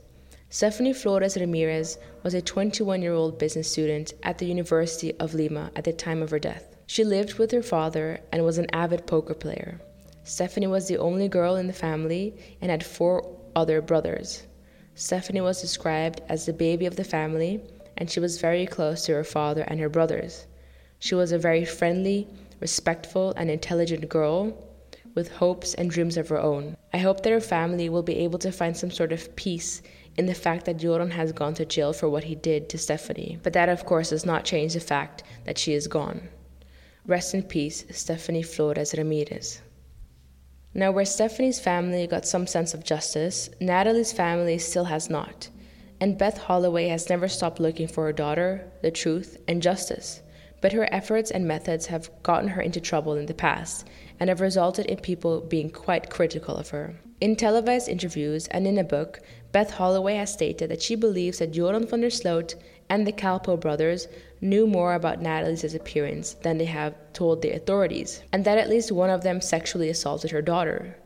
Stephanie 0.50 0.92
Flores 0.92 1.38
Ramirez 1.38 1.96
was 2.22 2.34
a 2.34 2.42
21 2.42 3.00
year 3.00 3.14
old 3.14 3.38
business 3.38 3.72
student 3.72 4.12
at 4.22 4.36
the 4.36 4.44
University 4.44 5.14
of 5.14 5.32
Lima 5.32 5.70
at 5.74 5.84
the 5.84 5.92
time 5.94 6.20
of 6.20 6.30
her 6.30 6.38
death. 6.38 6.76
She 6.86 7.02
lived 7.02 7.38
with 7.38 7.50
her 7.52 7.62
father 7.62 8.20
and 8.30 8.44
was 8.44 8.58
an 8.58 8.66
avid 8.74 9.06
poker 9.06 9.32
player. 9.32 9.80
Stephanie 10.24 10.66
was 10.66 10.86
the 10.86 10.98
only 10.98 11.28
girl 11.28 11.56
in 11.56 11.66
the 11.66 11.72
family 11.72 12.34
and 12.60 12.70
had 12.70 12.84
four 12.84 13.26
other 13.56 13.80
brothers. 13.80 14.42
Stephanie 14.94 15.40
was 15.40 15.62
described 15.62 16.20
as 16.28 16.44
the 16.44 16.52
baby 16.52 16.84
of 16.84 16.96
the 16.96 17.04
family, 17.04 17.62
and 17.96 18.10
she 18.10 18.20
was 18.20 18.38
very 18.38 18.66
close 18.66 19.06
to 19.06 19.14
her 19.14 19.24
father 19.24 19.62
and 19.62 19.80
her 19.80 19.88
brothers. 19.88 20.46
She 20.98 21.14
was 21.14 21.32
a 21.32 21.38
very 21.38 21.64
friendly, 21.64 22.28
respectful, 22.60 23.32
and 23.36 23.50
intelligent 23.50 24.08
girl 24.08 24.56
with 25.14 25.32
hopes 25.32 25.74
and 25.74 25.90
dreams 25.90 26.16
of 26.16 26.28
her 26.28 26.38
own. 26.38 26.76
I 26.92 26.98
hope 26.98 27.22
that 27.22 27.32
her 27.32 27.40
family 27.40 27.88
will 27.88 28.02
be 28.02 28.16
able 28.18 28.38
to 28.40 28.52
find 28.52 28.76
some 28.76 28.90
sort 28.90 29.12
of 29.12 29.34
peace 29.34 29.82
in 30.16 30.26
the 30.26 30.34
fact 30.34 30.66
that 30.66 30.76
Joran 30.76 31.10
has 31.10 31.32
gone 31.32 31.54
to 31.54 31.64
jail 31.64 31.92
for 31.92 32.08
what 32.08 32.24
he 32.24 32.34
did 32.34 32.68
to 32.68 32.78
Stephanie, 32.78 33.38
but 33.42 33.52
that 33.54 33.68
of 33.68 33.84
course 33.86 34.10
does 34.10 34.26
not 34.26 34.44
change 34.44 34.74
the 34.74 34.80
fact 34.80 35.22
that 35.44 35.58
she 35.58 35.72
is 35.72 35.88
gone. 35.88 36.28
Rest 37.06 37.34
in 37.34 37.42
peace, 37.42 37.84
Stephanie 37.90 38.42
Flores 38.42 38.94
Ramirez. 38.96 39.62
Now, 40.74 40.92
where 40.92 41.04
Stephanie's 41.04 41.58
family 41.58 42.06
got 42.06 42.26
some 42.26 42.46
sense 42.46 42.74
of 42.74 42.84
justice, 42.84 43.50
Natalee's 43.60 44.12
family 44.12 44.58
still 44.58 44.84
has 44.84 45.10
not. 45.10 45.48
And 46.00 46.16
Beth 46.16 46.38
Holloway 46.38 46.86
has 46.88 47.08
never 47.08 47.26
stopped 47.26 47.58
looking 47.58 47.88
for 47.88 48.04
her 48.04 48.12
daughter, 48.12 48.70
the 48.80 48.90
truth, 48.90 49.36
and 49.48 49.60
justice. 49.60 50.22
But 50.60 50.72
her 50.72 50.88
efforts 50.92 51.30
and 51.30 51.48
methods 51.48 51.86
have 51.86 52.10
gotten 52.22 52.48
her 52.48 52.60
into 52.60 52.80
trouble 52.80 53.14
in 53.14 53.26
the 53.26 53.34
past 53.34 53.86
and 54.18 54.28
have 54.28 54.40
resulted 54.40 54.86
in 54.86 54.98
people 54.98 55.40
being 55.40 55.70
quite 55.70 56.10
critical 56.10 56.56
of 56.56 56.70
her. 56.70 56.96
In 57.20 57.36
televised 57.36 57.88
interviews 57.88 58.46
and 58.48 58.66
in 58.66 58.78
a 58.78 58.84
book, 58.84 59.20
Beth 59.52 59.72
Holloway 59.72 60.14
has 60.14 60.32
stated 60.32 60.70
that 60.70 60.82
she 60.82 60.94
believes 60.94 61.38
that 61.38 61.52
Joran 61.52 61.86
van 61.86 62.00
der 62.00 62.10
Sloot 62.10 62.54
and 62.88 63.06
the 63.06 63.12
Kalpoe 63.12 63.58
brothers 63.58 64.08
knew 64.40 64.66
more 64.66 64.94
about 64.94 65.20
Natalee's 65.20 65.62
disappearance 65.62 66.34
than 66.34 66.58
they 66.58 66.64
have 66.64 66.94
told 67.12 67.42
the 67.42 67.52
authorities, 67.52 68.22
and 68.32 68.44
that 68.44 68.58
at 68.58 68.68
least 68.68 68.90
one 68.90 69.10
of 69.10 69.22
them 69.22 69.40
sexually 69.40 69.88
assaulted 69.88 70.30
her 70.30 70.42
daughter. 70.42 70.96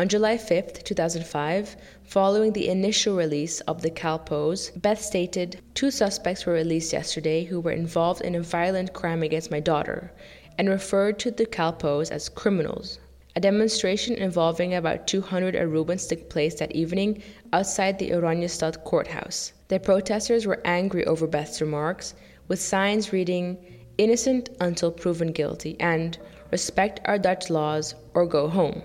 On 0.00 0.08
July 0.08 0.38
5, 0.38 0.82
2005, 0.82 1.76
following 2.04 2.54
the 2.54 2.70
initial 2.70 3.16
release 3.16 3.60
of 3.68 3.82
the 3.82 3.90
Kalpoes, 3.90 4.70
Beth 4.80 4.98
stated, 4.98 5.60
Two 5.74 5.90
suspects 5.90 6.46
were 6.46 6.54
released 6.54 6.94
yesterday 6.94 7.44
who 7.44 7.60
were 7.60 7.70
involved 7.70 8.22
in 8.22 8.34
a 8.34 8.40
violent 8.40 8.94
crime 8.94 9.22
against 9.22 9.50
my 9.50 9.60
daughter, 9.60 10.10
and 10.56 10.70
referred 10.70 11.18
to 11.18 11.30
the 11.30 11.44
Kalpoes 11.44 12.10
as 12.10 12.30
criminals. 12.30 12.98
A 13.36 13.40
demonstration 13.40 14.14
involving 14.14 14.72
about 14.72 15.06
200 15.06 15.54
Arubans 15.54 16.08
took 16.08 16.30
place 16.30 16.54
that 16.54 16.72
evening 16.72 17.22
outside 17.52 17.98
the 17.98 18.12
Oranjestad 18.12 18.82
courthouse. 18.84 19.52
The 19.68 19.78
protesters 19.80 20.46
were 20.46 20.62
angry 20.64 21.04
over 21.04 21.26
Beth's 21.26 21.60
remarks, 21.60 22.14
with 22.48 22.58
signs 22.58 23.12
reading, 23.12 23.58
Innocent 23.98 24.48
until 24.62 24.92
proven 24.92 25.32
guilty, 25.32 25.76
and 25.78 26.16
Respect 26.50 27.00
our 27.04 27.18
Dutch 27.18 27.50
laws 27.50 27.94
or 28.14 28.24
go 28.24 28.48
home. 28.48 28.82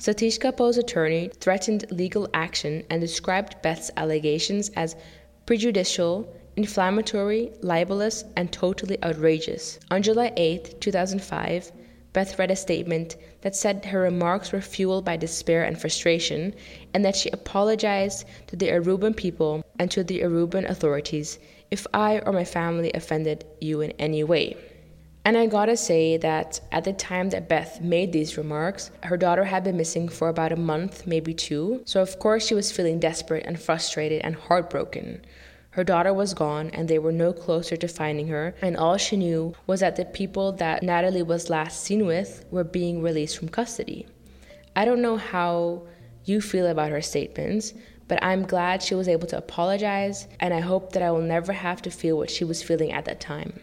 Satish 0.00 0.38
Kalpoe's 0.40 0.78
attorney 0.78 1.30
threatened 1.40 1.84
legal 1.90 2.26
action 2.32 2.84
and 2.88 3.02
described 3.02 3.60
Beth's 3.60 3.90
allegations 3.98 4.70
as 4.70 4.96
prejudicial, 5.44 6.26
inflammatory, 6.56 7.52
libelous, 7.60 8.24
and 8.34 8.50
totally 8.50 8.96
outrageous. 9.04 9.78
On 9.90 10.02
July 10.02 10.32
8, 10.38 10.80
2005, 10.80 11.70
Beth 12.14 12.38
read 12.38 12.50
a 12.50 12.56
statement 12.56 13.16
that 13.42 13.54
said 13.54 13.84
her 13.84 14.00
remarks 14.00 14.52
were 14.52 14.62
fueled 14.62 15.04
by 15.04 15.18
despair 15.18 15.64
and 15.64 15.78
frustration, 15.78 16.54
and 16.94 17.04
that 17.04 17.14
she 17.14 17.28
apologized 17.28 18.24
to 18.46 18.56
the 18.56 18.68
Aruban 18.70 19.14
people 19.14 19.62
and 19.78 19.90
to 19.90 20.02
the 20.02 20.22
Aruban 20.22 20.66
authorities 20.66 21.38
if 21.70 21.86
I 21.92 22.20
or 22.20 22.32
my 22.32 22.44
family 22.44 22.90
offended 22.94 23.44
you 23.60 23.82
in 23.82 23.92
any 23.98 24.24
way. 24.24 24.56
And 25.22 25.36
I 25.36 25.46
gotta 25.46 25.76
say 25.76 26.16
that 26.16 26.60
at 26.72 26.84
the 26.84 26.94
time 26.94 27.28
that 27.30 27.48
Beth 27.48 27.82
made 27.82 28.10
these 28.10 28.38
remarks, 28.38 28.90
her 29.02 29.18
daughter 29.18 29.44
had 29.44 29.64
been 29.64 29.76
missing 29.76 30.08
for 30.08 30.28
about 30.28 30.50
a 30.50 30.56
month, 30.56 31.06
maybe 31.06 31.34
two. 31.34 31.82
So, 31.84 32.00
of 32.00 32.18
course, 32.18 32.46
she 32.46 32.54
was 32.54 32.72
feeling 32.72 32.98
desperate 32.98 33.44
and 33.44 33.60
frustrated 33.60 34.22
and 34.22 34.34
heartbroken. 34.34 35.22
Her 35.72 35.84
daughter 35.84 36.12
was 36.12 36.34
gone, 36.34 36.70
and 36.70 36.88
they 36.88 36.98
were 36.98 37.12
no 37.12 37.32
closer 37.32 37.76
to 37.76 37.86
finding 37.86 38.28
her, 38.28 38.54
and 38.62 38.76
all 38.76 38.96
she 38.96 39.16
knew 39.16 39.54
was 39.66 39.80
that 39.80 39.96
the 39.96 40.04
people 40.04 40.52
that 40.52 40.82
Natalee 40.82 41.24
was 41.24 41.50
last 41.50 41.84
seen 41.84 42.06
with 42.06 42.44
were 42.50 42.64
being 42.64 43.02
released 43.02 43.38
from 43.38 43.50
custody. 43.50 44.06
I 44.74 44.84
don't 44.84 45.02
know 45.02 45.16
how 45.16 45.82
you 46.24 46.40
feel 46.40 46.66
about 46.66 46.90
her 46.90 47.02
statements, 47.02 47.74
but 48.08 48.18
I'm 48.24 48.46
glad 48.46 48.82
she 48.82 48.96
was 48.96 49.06
able 49.06 49.28
to 49.28 49.38
apologize, 49.38 50.26
and 50.40 50.52
I 50.52 50.60
hope 50.60 50.92
that 50.92 51.02
I 51.02 51.10
will 51.12 51.20
never 51.20 51.52
have 51.52 51.82
to 51.82 51.90
feel 51.90 52.16
what 52.16 52.30
she 52.30 52.42
was 52.42 52.62
feeling 52.62 52.90
at 52.90 53.04
that 53.04 53.20
time. 53.20 53.60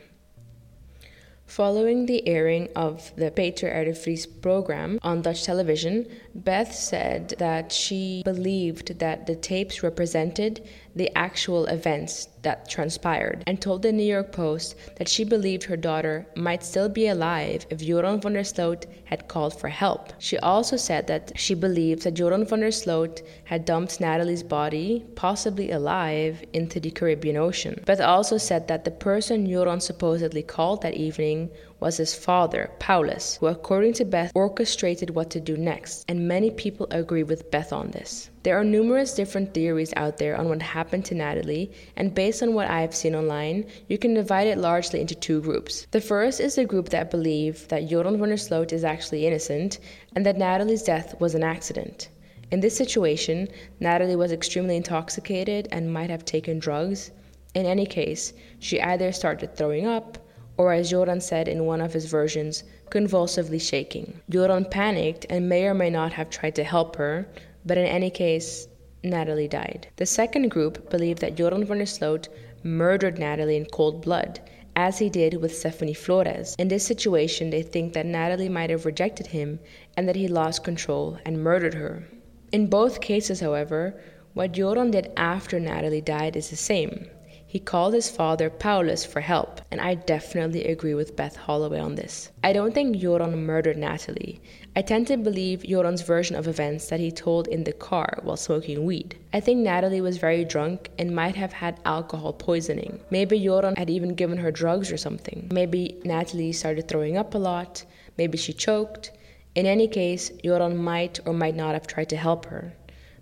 Following 1.57 2.05
the 2.05 2.27
airing 2.27 2.69
of 2.75 3.11
the 3.15 3.31
Peter 3.31 3.67
R. 3.73 4.15
program 4.43 4.99
on 5.01 5.23
Dutch 5.23 5.43
television, 5.43 6.05
Beth 6.35 6.71
said 6.71 7.29
that 7.39 7.71
she 7.71 8.21
believed 8.23 8.99
that 8.99 9.25
the 9.25 9.35
tapes 9.35 9.81
represented 9.81 10.63
the 10.97 11.15
actual 11.15 11.65
events 11.67 12.27
that 12.41 12.69
transpired 12.69 13.43
and 13.47 13.61
told 13.61 13.81
the 13.81 13.91
New 13.91 14.03
York 14.03 14.31
Post 14.31 14.75
that 14.97 15.07
she 15.07 15.23
believed 15.23 15.63
her 15.63 15.77
daughter 15.77 16.25
might 16.35 16.63
still 16.63 16.89
be 16.89 17.07
alive 17.07 17.65
if 17.69 17.79
Joran 17.79 18.21
van 18.21 18.33
der 18.33 18.43
Sloot 18.43 18.85
had 19.05 19.27
called 19.27 19.59
for 19.59 19.69
help. 19.69 20.13
She 20.19 20.37
also 20.39 20.77
said 20.77 21.07
that 21.07 21.31
she 21.35 21.53
believed 21.53 22.03
that 22.03 22.13
Joran 22.13 22.45
van 22.45 22.61
der 22.61 22.71
Sloot 22.71 23.21
had 23.45 23.65
dumped 23.65 23.99
Natalee's 23.99 24.43
body, 24.43 25.05
possibly 25.15 25.71
alive, 25.71 26.43
into 26.53 26.79
the 26.79 26.91
Caribbean 26.91 27.37
Ocean. 27.37 27.81
but 27.85 27.99
also 28.01 28.37
said 28.37 28.67
that 28.67 28.85
the 28.85 28.91
person 28.91 29.49
Joran 29.49 29.81
supposedly 29.81 30.43
called 30.43 30.81
that 30.81 30.95
evening 30.95 31.49
was 31.79 31.97
his 31.97 32.15
father, 32.15 32.71
Paulus, 32.79 33.37
who, 33.37 33.47
according 33.47 33.93
to 33.93 34.05
Beth, 34.05 34.31
orchestrated 34.33 35.11
what 35.11 35.29
to 35.29 35.39
do 35.39 35.55
next, 35.55 36.05
and 36.07 36.27
many 36.27 36.49
people 36.49 36.87
agree 36.91 37.23
with 37.23 37.51
Beth 37.51 37.71
on 37.71 37.91
this. 37.91 38.29
There 38.43 38.59
are 38.59 38.63
numerous 38.63 39.13
different 39.13 39.53
theories 39.53 39.93
out 39.95 40.17
there 40.17 40.35
on 40.37 40.49
what 40.49 40.61
happened 40.61 41.05
to 41.05 41.15
Natalee, 41.15 41.71
and 41.95 42.15
based 42.15 42.41
on 42.41 42.53
what 42.53 42.69
I 42.69 42.81
have 42.81 42.95
seen 42.95 43.15
online, 43.15 43.65
you 43.87 43.97
can 43.97 44.13
divide 44.13 44.47
it 44.47 44.57
largely 44.57 45.01
into 45.01 45.15
two 45.15 45.41
groups. 45.41 45.85
The 45.91 46.01
first 46.01 46.39
is 46.39 46.55
the 46.55 46.65
group 46.65 46.89
that 46.89 47.11
believe 47.11 47.67
that 47.67 47.89
van 47.89 48.17
der 48.29 48.75
is 48.75 48.83
actually 48.83 49.27
innocent 49.27 49.79
and 50.15 50.25
that 50.25 50.37
Natalee's 50.37 50.83
death 50.83 51.19
was 51.19 51.35
an 51.35 51.43
accident. 51.43 52.09
In 52.49 52.61
this 52.61 52.77
situation, 52.77 53.49
Natalee 53.81 54.17
was 54.17 54.31
extremely 54.31 54.77
intoxicated 54.77 55.67
and 55.71 55.93
might 55.93 56.09
have 56.09 56.23
taken 56.23 56.59
drugs. 56.59 57.11
In 57.53 57.65
any 57.65 57.85
case, 57.85 58.33
she 58.59 58.81
either 58.81 59.11
started 59.11 59.55
throwing 59.55 59.85
up, 59.85 60.17
or 60.57 60.73
as 60.73 60.89
Joran 60.89 61.21
said 61.21 61.47
in 61.47 61.65
one 61.65 61.81
of 61.81 61.93
his 61.93 62.05
versions, 62.05 62.63
convulsively 62.89 63.59
shaking. 63.59 64.19
Joran 64.29 64.65
panicked 64.65 65.25
and 65.29 65.47
may 65.47 65.65
or 65.65 65.73
may 65.73 65.89
not 65.89 66.13
have 66.13 66.29
tried 66.29 66.55
to 66.55 66.63
help 66.63 66.95
her, 66.95 67.27
but 67.65 67.77
in 67.77 67.85
any 67.85 68.09
case, 68.09 68.67
Natalee 69.03 69.49
died. 69.49 69.87
The 69.97 70.05
second 70.05 70.49
group 70.49 70.89
believed 70.89 71.21
that 71.21 71.35
Joran 71.35 71.65
van 71.65 71.77
der 71.79 71.85
Sloot 71.85 72.29
murdered 72.63 73.17
Natalee 73.17 73.57
in 73.57 73.65
cold 73.65 74.01
blood, 74.01 74.39
as 74.75 74.99
he 74.99 75.09
did 75.09 75.41
with 75.41 75.55
Stephanie 75.55 75.93
Flores. 75.93 76.55
In 76.59 76.67
this 76.67 76.85
situation, 76.85 77.49
they 77.49 77.61
think 77.61 77.93
that 77.93 78.05
Natalee 78.05 78.49
might 78.49 78.69
have 78.69 78.85
rejected 78.85 79.27
him 79.27 79.59
and 79.95 80.07
that 80.07 80.15
he 80.15 80.27
lost 80.27 80.63
control 80.63 81.17
and 81.25 81.43
murdered 81.43 81.73
her. 81.73 82.07
In 82.51 82.67
both 82.67 83.01
cases, 83.01 83.39
however, 83.39 83.99
what 84.33 84.51
Joran 84.51 84.91
did 84.91 85.11
after 85.17 85.59
Natalee 85.59 86.05
died 86.05 86.35
is 86.35 86.49
the 86.49 86.55
same. 86.55 87.07
He 87.49 87.59
called 87.59 87.93
his 87.93 88.09
father 88.09 88.49
Paulus 88.49 89.05
for 89.05 89.21
help, 89.21 89.61
and 89.71 89.79
I 89.79 89.95
definitely 89.95 90.65
agree 90.65 90.93
with 90.93 91.15
Beth 91.15 91.37
Holloway 91.37 91.79
on 91.79 91.95
this. 91.95 92.29
I 92.43 92.51
don't 92.51 92.73
think 92.73 92.97
Joran 92.97 93.45
murdered 93.45 93.77
Natalee. 93.77 94.41
I 94.75 94.81
tend 94.81 95.07
to 95.07 95.15
believe 95.15 95.63
Joran's 95.63 96.01
version 96.01 96.35
of 96.35 96.49
events 96.49 96.89
that 96.89 96.99
he 96.99 97.09
told 97.09 97.47
in 97.47 97.63
the 97.63 97.71
car 97.71 98.19
while 98.21 98.35
smoking 98.35 98.85
weed. 98.85 99.17
I 99.31 99.39
think 99.39 99.65
Natalee 99.65 100.01
was 100.01 100.17
very 100.17 100.43
drunk 100.43 100.89
and 100.99 101.15
might 101.15 101.37
have 101.37 101.53
had 101.53 101.79
alcohol 101.85 102.33
poisoning. 102.33 102.99
Maybe 103.11 103.39
Joran 103.41 103.77
had 103.77 103.89
even 103.89 104.13
given 104.15 104.39
her 104.39 104.51
drugs 104.51 104.91
or 104.91 104.97
something. 104.97 105.47
Maybe 105.49 106.01
Natalee 106.03 106.53
started 106.53 106.89
throwing 106.89 107.15
up 107.15 107.33
a 107.33 107.37
lot. 107.37 107.85
Maybe 108.17 108.37
she 108.37 108.51
choked. 108.51 109.11
In 109.55 109.65
any 109.65 109.87
case, 109.87 110.31
Joran 110.43 110.75
might 110.75 111.21
or 111.25 111.33
might 111.33 111.55
not 111.55 111.75
have 111.75 111.87
tried 111.87 112.09
to 112.09 112.17
help 112.17 112.45
her. 112.47 112.73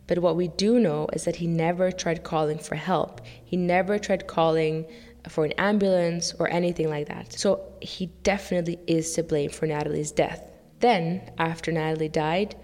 But 0.08 0.20
what 0.20 0.36
we 0.36 0.50
do 0.50 0.80
know 0.80 1.08
is 1.14 1.24
that 1.26 1.38
he 1.38 1.48
never 1.48 1.92
tried 1.92 2.24
calling 2.24 2.60
for 2.60 2.76
help. 2.76 3.22
He 3.44 3.58
never 3.58 3.98
tried 3.98 4.28
calling 4.28 4.86
for 5.30 5.46
an 5.46 5.54
ambulance 5.54 6.34
or 6.38 6.50
anything 6.50 6.90
like 6.90 7.08
that. 7.08 7.34
So 7.34 7.62
he 7.82 8.08
definitely 8.24 8.80
is 8.88 9.14
to 9.14 9.24
blame 9.24 9.50
for 9.50 9.68
Natalee's 9.68 10.12
death. 10.12 10.48
Then, 10.80 11.22
after 11.38 11.72
Natalee 11.72 12.12
died, 12.12 12.56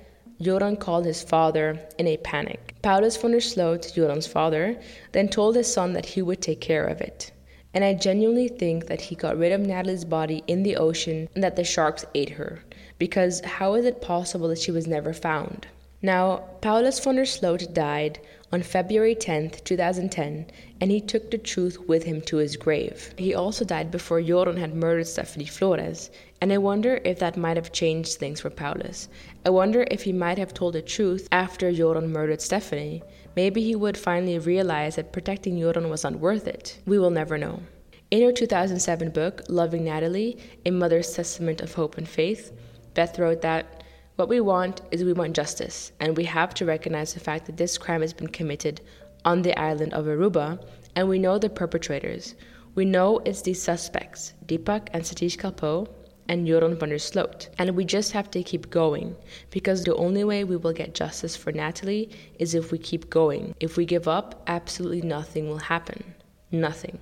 Joran 0.42 0.78
called 0.78 1.06
his 1.06 1.24
father 1.24 1.80
in 1.98 2.08
a 2.08 2.18
panic. 2.18 2.76
Paulus 2.82 3.18
van 3.18 3.32
der 3.32 3.40
Sloot, 3.40 3.92
Joran's 3.96 4.28
father, 4.28 4.80
then 5.12 5.28
told 5.28 5.56
his 5.56 5.72
son 5.72 5.94
that 5.94 6.06
he 6.06 6.22
would 6.22 6.42
take 6.42 6.62
care 6.62 6.86
of 6.86 7.00
it. 7.02 7.32
And 7.74 7.84
I 7.84 7.94
genuinely 7.94 8.48
think 8.48 8.88
that 8.88 9.02
he 9.02 9.16
got 9.16 9.38
rid 9.38 9.52
of 9.52 9.62
Natalee's 9.62 10.04
body 10.04 10.44
in 10.48 10.64
the 10.64 10.78
ocean 10.78 11.30
and 11.36 11.44
that 11.44 11.56
the 11.56 11.64
sharks 11.64 12.06
ate 12.14 12.32
her. 12.32 12.60
Because 12.98 13.42
how 13.42 13.76
is 13.76 13.86
it 13.86 14.02
possible 14.02 14.48
that 14.50 14.60
she 14.60 14.72
was 14.72 14.88
never 14.88 15.14
found? 15.14 15.68
Now, 16.04 16.46
Paulus 16.62 17.00
van 17.00 17.16
der 17.16 17.26
Sloot 17.26 17.76
died 17.76 18.20
on 18.52 18.64
February 18.64 19.14
10, 19.14 19.52
2010, 19.64 20.48
and 20.82 20.90
he 20.90 21.00
took 21.00 21.30
the 21.30 21.38
truth 21.38 21.78
with 21.88 22.04
him 22.04 22.22
to 22.22 22.38
his 22.38 22.58
grave. 22.58 23.14
He 23.18 23.36
also 23.36 23.64
died 23.64 23.92
before 23.92 24.22
Joran 24.22 24.58
had 24.58 24.74
murdered 24.74 25.08
Stephanie 25.08 25.46
Flores, 25.46 26.10
and 26.42 26.52
I 26.52 26.58
wonder 26.58 27.00
if 27.06 27.20
that 27.20 27.38
might 27.38 27.56
have 27.56 27.72
changed 27.72 28.18
things 28.18 28.42
for 28.42 28.50
Paulus. 28.50 29.10
I 29.46 29.52
wonder 29.52 29.86
if 29.92 30.02
he 30.02 30.12
might 30.12 30.40
have 30.40 30.56
told 30.56 30.74
the 30.74 30.82
truth 30.82 31.28
after 31.32 31.72
Joran 31.72 32.12
murdered 32.12 32.42
Stephanie. 32.42 33.04
Maybe 33.36 33.62
he 33.62 33.76
would 33.76 33.98
finally 33.98 34.40
realize 34.40 34.96
that 34.96 35.14
protecting 35.14 35.60
Joran 35.60 35.90
was 35.90 36.04
not 36.04 36.16
worth 36.16 36.48
it. 36.48 36.80
We 36.88 36.98
will 36.98 37.12
never 37.12 37.38
know. 37.38 37.62
In 38.10 38.24
her 38.24 38.32
2007 38.32 39.12
book, 39.12 39.44
Loving 39.48 39.86
Natalee, 39.86 40.38
A 40.66 40.72
Mother's 40.72 41.14
Testament 41.14 41.62
of 41.62 41.76
Hope 41.76 41.98
and 41.98 42.10
Faith, 42.10 42.52
Beth 42.94 43.20
wrote 43.20 43.42
that 43.44 43.81
what 44.22 44.30
we 44.30 44.40
want 44.40 44.82
is 44.92 45.04
we 45.04 45.14
want 45.14 45.36
justice, 45.36 45.94
and 46.00 46.16
we 46.16 46.26
have 46.26 46.54
to 46.54 46.64
recognize 46.64 47.12
the 47.12 47.20
fact 47.20 47.48
that 47.48 47.58
this 47.58 47.80
crime 47.80 48.02
has 48.02 48.14
been 48.14 48.28
committed 48.28 48.80
on 49.26 49.42
the 49.42 49.60
island 49.60 49.96
of 49.96 50.06
Aruba, 50.06 50.64
and 50.96 51.10
we 51.10 51.18
know 51.18 51.40
the 51.40 51.50
perpetrators. 51.50 52.36
We 52.76 52.86
know 52.86 53.18
it's 53.26 53.42
these 53.42 53.60
suspects, 53.60 54.36
Deepak 54.46 54.90
and 54.94 55.02
Satish 55.02 55.38
Kalpoe, 55.38 55.88
and 56.28 56.46
Joran 56.46 56.78
van 56.78 56.90
der 56.90 57.00
Sloot. 57.00 57.50
And 57.58 57.76
we 57.76 57.84
just 57.84 58.12
have 58.12 58.30
to 58.30 58.44
keep 58.44 58.70
going 58.70 59.16
because 59.50 59.84
the 59.84 59.96
only 59.96 60.24
way 60.24 60.44
we 60.44 60.56
will 60.56 60.72
get 60.72 60.94
justice 60.94 61.36
for 61.36 61.52
Natalee 61.52 62.14
is 62.38 62.54
if 62.54 62.72
we 62.72 62.78
keep 62.78 63.10
going. 63.10 63.56
If 63.60 63.76
we 63.76 63.86
give 63.86 64.08
up, 64.08 64.44
absolutely 64.46 65.02
nothing 65.02 65.50
will 65.50 65.66
happen. 65.74 66.14
Nothing. 66.52 67.00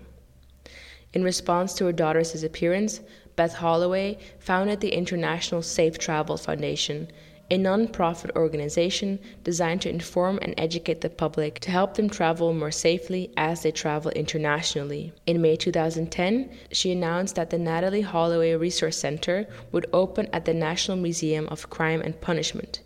In 1.12 1.26
response 1.26 1.74
to 1.74 1.86
her 1.88 1.92
daughter's 1.92 2.32
disappearance, 2.32 3.02
Beth 3.40 3.56
Holloway 3.56 4.18
founded 4.38 4.82
the 4.82 4.92
International 4.92 5.62
Safe 5.62 5.98
Travel 5.98 6.36
Foundation 6.36 7.08
a 7.50 7.58
non-profit 7.58 8.36
organization 8.36 9.18
designed 9.46 9.82
to 9.84 9.90
inform 9.90 10.40
and 10.42 10.54
educate 10.58 11.00
the 11.00 11.10
public 11.10 11.62
to 11.62 11.72
help 11.72 11.94
them 11.94 12.10
travel 12.10 12.54
more 12.54 12.70
safely 12.70 13.32
as 13.38 13.64
they 13.64 13.72
travel 13.72 14.12
internationally. 14.12 15.14
In 15.26 15.42
May 15.42 15.56
2010, 15.56 16.52
she 16.74 16.92
announced 16.92 17.36
that 17.36 17.50
the 17.50 17.56
Natalee 17.56 18.04
Holloway 18.04 18.56
Resource 18.56 18.98
Center 18.98 19.48
would 19.72 19.88
open 19.94 20.28
at 20.34 20.44
the 20.44 20.54
National 20.54 20.98
Museum 20.98 21.48
of 21.48 21.70
Crime 21.70 22.02
and 22.02 22.20
Punishment. 22.20 22.82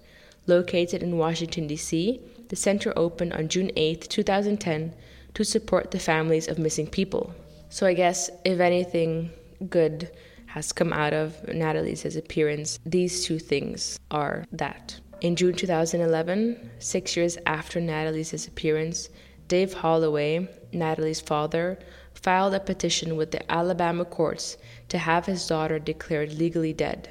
Located 0.46 1.02
in 1.02 1.18
Washington, 1.18 1.66
D.C., 1.66 2.22
the 2.50 2.56
center 2.56 2.94
opened 2.96 3.34
on 3.34 3.48
June 3.48 3.72
8, 3.76 4.08
2010, 4.08 4.94
to 5.34 5.44
support 5.44 5.90
the 5.90 5.98
families 5.98 6.48
of 6.48 6.60
missing 6.60 6.86
people. 6.86 7.34
So, 7.70 7.88
I 7.88 7.96
guess, 7.96 8.30
if 8.46 8.60
anything 8.60 9.32
good 9.68 10.12
has 10.54 10.72
come 10.72 10.94
out 10.94 11.14
of 11.14 11.36
Natalee's 11.48 12.04
disappearance, 12.04 12.78
these 12.86 13.26
two 13.26 13.40
things 13.40 14.00
are 14.12 14.46
that. 14.52 15.00
In 15.22 15.36
June 15.36 15.56
2011, 15.56 16.70
six 16.78 17.18
years 17.18 17.40
after 17.48 17.82
Natalee's 17.82 18.30
disappearance, 18.30 19.10
Dave 19.48 19.74
Holloway, 19.74 20.48
Natalee's 20.72 21.20
father, 21.22 21.80
filed 22.14 22.54
a 22.54 22.60
petition 22.60 23.16
with 23.16 23.32
the 23.32 23.52
Alabama 23.52 24.06
courts 24.06 24.58
to 24.90 25.00
have 25.00 25.26
his 25.26 25.48
daughter 25.48 25.80
declared 25.80 26.36
legally 26.36 26.72
dead. 26.72 27.10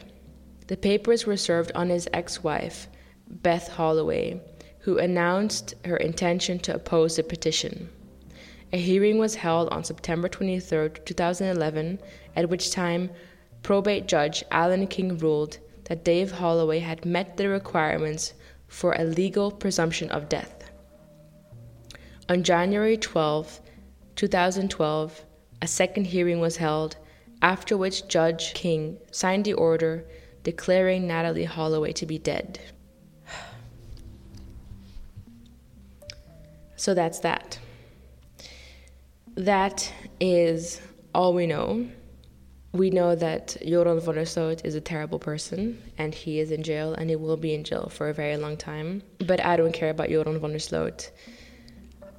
The 0.69 0.77
papers 0.77 1.27
were 1.27 1.37
served 1.37 1.73
on 1.75 1.89
his 1.89 2.09
ex 2.13 2.45
wife, 2.45 2.87
Beth 3.29 3.67
Holloway, 3.67 4.41
who 4.79 4.99
announced 4.99 5.75
her 5.85 5.97
intention 5.97 6.61
to 6.61 6.77
oppose 6.77 7.17
the 7.17 7.25
petition. 7.25 7.91
A 8.73 8.79
hearing 8.79 9.19
was 9.19 9.35
held 9.35 9.69
on 9.71 9.83
September 9.83 10.29
23, 10.29 10.91
2011, 11.05 11.99
at 12.37 12.49
which 12.49 12.71
time 12.71 13.11
probate 13.63 14.07
judge 14.07 14.45
Alan 14.51 14.87
King 14.87 15.19
ruled 15.19 15.59
that 15.85 16.05
Dave 16.05 16.33
Holloway 16.33 16.81
had 16.81 17.05
met 17.05 17.37
the 17.37 17.49
requirements 17.49 18.35
for 18.67 18.93
a 18.93 19.05
legal 19.05 19.51
presumption 19.51 20.11
of 20.11 20.29
death. 20.29 20.71
On 22.29 22.43
January 22.43 22.97
12, 22.97 23.61
2012, 24.17 25.25
a 25.61 25.67
second 25.67 26.07
hearing 26.07 26.41
was 26.41 26.57
held, 26.57 26.97
after 27.41 27.77
which 27.77 28.09
Judge 28.09 28.55
King 28.55 28.97
signed 29.11 29.45
the 29.45 29.53
order 29.53 30.05
declaring 30.43 31.07
Natalee 31.07 31.47
Holloway 31.47 31.93
to 31.93 32.07
be 32.07 32.19
dead. 32.19 32.61
So 36.77 36.95
that's 36.95 37.21
that. 37.21 37.59
That 39.37 39.93
is 40.21 40.81
all 41.15 41.33
we 41.33 41.47
know 41.47 41.87
we 42.73 42.89
know 42.91 43.15
that 43.15 43.57
Joran 43.67 44.01
van 44.01 44.15
der 44.15 44.25
Sloot 44.25 44.65
is 44.65 44.75
a 44.75 44.81
terrible 44.81 45.19
person 45.19 45.83
and 45.99 46.15
he 46.15 46.41
is 46.41 46.51
in 46.51 46.63
jail 46.63 46.95
and 46.95 47.11
he 47.11 47.17
will 47.17 47.37
be 47.37 47.55
in 47.55 47.65
jail 47.65 47.91
for 47.91 48.09
a 48.09 48.15
very 48.15 48.37
long 48.37 48.57
time. 48.57 49.03
But 49.19 49.45
I 49.45 49.57
don't 49.57 49.73
care 49.73 49.91
about 49.91 50.09
Joran 50.09 50.41
van 50.41 50.53
der 50.53 50.59
Sloot. 50.59 51.11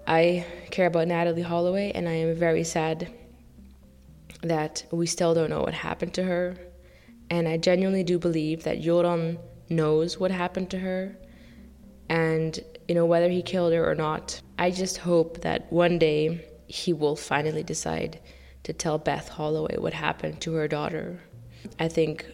I 0.05 0.45
care 0.69 0.87
about 0.87 1.07
Natalee 1.07 1.43
Holloway 1.43 1.91
and 1.95 2.07
I 2.07 2.13
am 2.13 2.35
very 2.35 2.63
sad 2.63 3.11
that 4.43 4.85
we 4.91 5.07
still 5.07 5.33
don't 5.33 5.49
know 5.49 5.61
what 5.61 5.73
happened 5.73 6.13
to 6.15 6.23
her. 6.23 6.55
And 7.31 7.47
I 7.47 7.57
genuinely 7.57 8.03
do 8.03 8.19
believe 8.19 8.63
that 8.63 8.81
Joran 8.81 9.39
knows 9.69 10.19
what 10.19 10.29
happened 10.29 10.69
to 10.71 10.79
her 10.79 11.15
and 12.09 12.59
you 12.87 12.93
know 12.93 13.05
whether 13.05 13.29
he 13.29 13.41
killed 13.41 13.73
her 13.73 13.89
or 13.89 13.95
not. 13.95 14.39
I 14.59 14.69
just 14.69 14.97
hope 14.97 15.41
that 15.41 15.71
one 15.71 15.97
day 15.97 16.45
he 16.67 16.93
will 16.93 17.15
finally 17.15 17.63
decide 17.63 18.19
to 18.63 18.73
tell 18.73 18.97
Beth 18.97 19.27
Holloway 19.29 19.77
what 19.77 19.93
happened 19.93 20.41
to 20.41 20.53
her 20.53 20.67
daughter. 20.67 21.19
I 21.79 21.87
think 21.87 22.25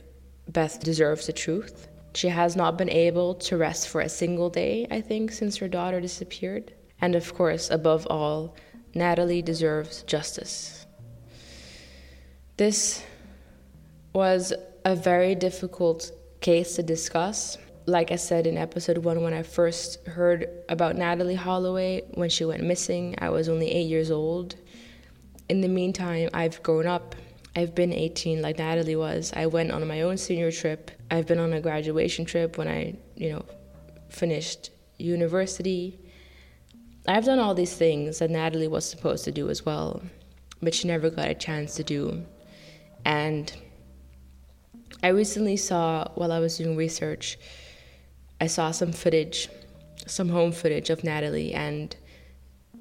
Beth 0.48 0.80
deserves 0.80 1.28
the 1.28 1.34
truth. 1.34 1.88
She 2.14 2.30
has 2.30 2.56
not 2.56 2.78
been 2.78 2.90
able 2.90 3.36
to 3.36 3.58
rest 3.58 3.88
for 3.88 4.02
a 4.02 4.10
single 4.10 4.50
day, 4.50 4.88
I 4.90 5.02
think, 5.02 5.32
since 5.32 5.58
her 5.58 5.68
daughter 5.68 6.02
disappeared. 6.02 6.74
And 7.02 7.16
of 7.16 7.34
course, 7.34 7.70
above 7.70 8.08
all, 8.10 8.56
Natalee 8.96 9.46
deserves 9.46 10.04
justice. 10.04 10.86
This 12.58 13.04
was 14.14 14.54
a 14.86 14.96
very 14.96 15.36
difficult 15.36 16.12
case 16.42 16.76
to 16.76 16.84
discuss. 16.84 17.58
Like 17.86 18.12
I 18.12 18.18
said 18.18 18.48
in 18.48 18.58
episode 18.58 18.98
one, 19.00 19.22
when 19.22 19.34
I 19.34 19.44
first 19.44 20.06
heard 20.08 20.48
about 20.68 20.96
Natalee 20.96 21.36
Holloway 21.36 22.04
when 22.16 22.30
she 22.30 22.46
went 22.46 22.64
missing, 22.64 23.16
I 23.20 23.30
was 23.30 23.50
only 23.50 23.72
eight 23.72 23.88
years 23.88 24.12
old 24.12 24.56
in 25.50 25.62
the 25.62 25.68
meantime, 25.68 26.30
I've 26.34 26.62
grown 26.64 26.88
up. 26.88 27.16
I've 27.56 27.74
been 27.74 27.92
18 27.92 28.42
like 28.42 28.58
Natalee 28.58 28.98
was. 28.98 29.34
I 29.36 29.48
went 29.48 29.72
on 29.72 29.86
my 29.88 30.02
own 30.02 30.18
senior 30.18 30.52
trip. 30.52 30.92
I've 31.10 31.26
been 31.26 31.40
on 31.40 31.52
a 31.54 31.60
graduation 31.60 32.24
trip 32.24 32.58
when 32.58 32.68
I, 32.68 32.96
you 33.16 33.32
know, 33.32 33.46
finished 34.10 34.70
university. 35.00 36.00
I've 37.08 37.26
done 37.26 37.40
all 37.40 37.56
these 37.56 37.76
things 37.76 38.20
that 38.20 38.30
Natalee 38.30 38.70
was 38.70 38.88
supposed 38.88 39.26
to 39.26 39.32
do 39.32 39.50
as 39.50 39.66
well, 39.66 40.04
but 40.62 40.76
she 40.76 40.88
never 40.88 41.10
got 41.10 41.28
a 41.28 41.34
chance 41.34 41.76
to 41.76 41.84
do. 41.84 42.24
And 43.04 43.52
I 45.02 45.08
recently 45.08 45.58
saw, 45.58 46.08
while 46.14 46.32
I 46.32 46.40
was 46.40 46.58
doing 46.58 46.78
research, 46.78 47.40
I 48.40 48.48
saw 48.48 48.70
some 48.72 48.92
footage, 48.92 49.50
some 50.06 50.30
home 50.30 50.52
footage 50.52 50.92
of 50.92 51.02
Natalee, 51.02 51.56
and 51.56 51.96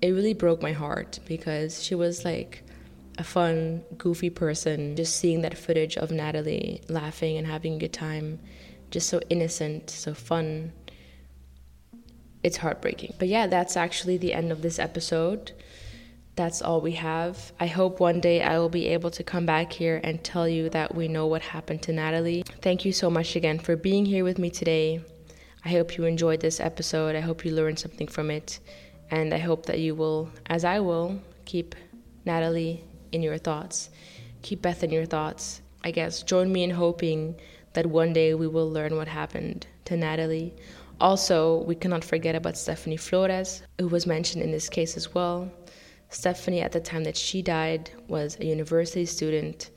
it 0.01 0.11
really 0.11 0.35
broke 0.35 0.63
my 0.63 0.73
heart 0.73 1.19
because 1.27 1.83
she 1.83 1.95
was 1.95 2.25
like 2.25 2.63
a 3.19 3.25
fun, 3.25 3.83
goofy 3.97 4.31
person. 4.31 4.97
Just 4.97 5.17
seeing 5.17 5.43
that 5.43 5.59
footage 5.59 5.97
of 5.97 6.11
Natalee 6.11 6.89
laughing 6.89 7.37
and 7.37 7.47
having 7.47 7.75
a 7.75 7.79
good 7.79 7.93
time, 7.93 8.39
just 8.91 9.09
so 9.09 9.21
innocent, 9.29 9.91
so 9.91 10.15
fun. 10.15 10.73
It's 12.43 12.57
heartbreaking. 12.57 13.15
But 13.19 13.29
yeah, 13.29 13.49
that's 13.49 13.77
actually 13.77 14.17
the 14.17 14.33
end 14.33 14.53
of 14.53 14.63
this 14.63 14.79
episode. 14.79 15.53
That's 16.37 16.63
all 16.63 16.81
we 16.81 16.93
have. 16.93 17.53
I 17.59 17.67
hope 17.67 17.99
one 17.99 18.21
day 18.21 18.41
I 18.43 18.61
will 18.61 18.69
be 18.69 18.87
able 18.87 19.11
to 19.11 19.25
come 19.25 19.45
back 19.45 19.73
here 19.73 20.01
and 20.05 20.23
tell 20.23 20.49
you 20.49 20.71
that 20.71 20.95
we 20.95 21.09
know 21.09 21.27
what 21.27 21.43
happened 21.43 21.83
to 21.83 21.93
Natalee. 21.93 22.47
Thank 22.63 22.85
you 22.85 22.93
so 22.93 23.11
much 23.11 23.35
again 23.35 23.59
for 23.59 23.75
being 23.75 24.07
here 24.07 24.23
with 24.23 24.39
me 24.39 24.49
today. 24.49 25.01
I 25.65 25.71
hope 25.71 25.97
you 25.97 26.05
enjoyed 26.05 26.41
this 26.41 26.61
episode. 26.61 27.17
I 27.17 27.21
hope 27.21 27.45
you 27.45 27.51
learned 27.53 27.81
something 27.81 28.07
from 28.07 28.31
it. 28.31 28.61
And 29.11 29.33
I 29.33 29.39
hope 29.39 29.67
that 29.67 29.79
you 29.79 29.95
will, 29.95 30.31
as 30.47 30.65
I 30.65 30.81
will, 30.81 31.21
keep 31.45 31.75
Natalee 32.27 32.81
in 33.13 33.23
your 33.23 33.39
thoughts, 33.39 33.91
keep 34.43 34.63
Beth 34.63 34.85
in 34.85 34.91
your 34.91 35.07
thoughts. 35.07 35.63
I 35.83 35.91
guess 35.91 36.23
join 36.23 36.53
me 36.53 36.65
in 36.65 36.71
hoping 36.71 37.37
that 37.73 37.87
one 37.87 38.13
day 38.13 38.35
we 38.35 38.49
will 38.49 38.71
learn 38.71 38.97
what 38.97 39.09
happened 39.09 39.67
to 39.87 39.95
Natalee. 39.95 40.53
Also, 41.01 41.63
we 41.63 41.75
cannot 41.75 42.05
forget 42.05 42.35
about 42.35 42.59
Stephanie 42.59 42.97
Flores, 42.97 43.63
who 43.79 43.89
was 43.89 44.07
mentioned 44.07 44.43
in 44.43 44.51
this 44.51 44.69
case 44.69 44.97
as 44.97 45.15
well. 45.15 45.51
Stephanie, 46.11 46.61
at 46.61 46.73
the 46.73 46.81
time 46.81 47.05
that 47.05 47.17
she 47.17 47.41
died, 47.41 47.91
was 48.09 48.37
a 48.41 48.47
university 48.47 49.07
student 49.07 49.71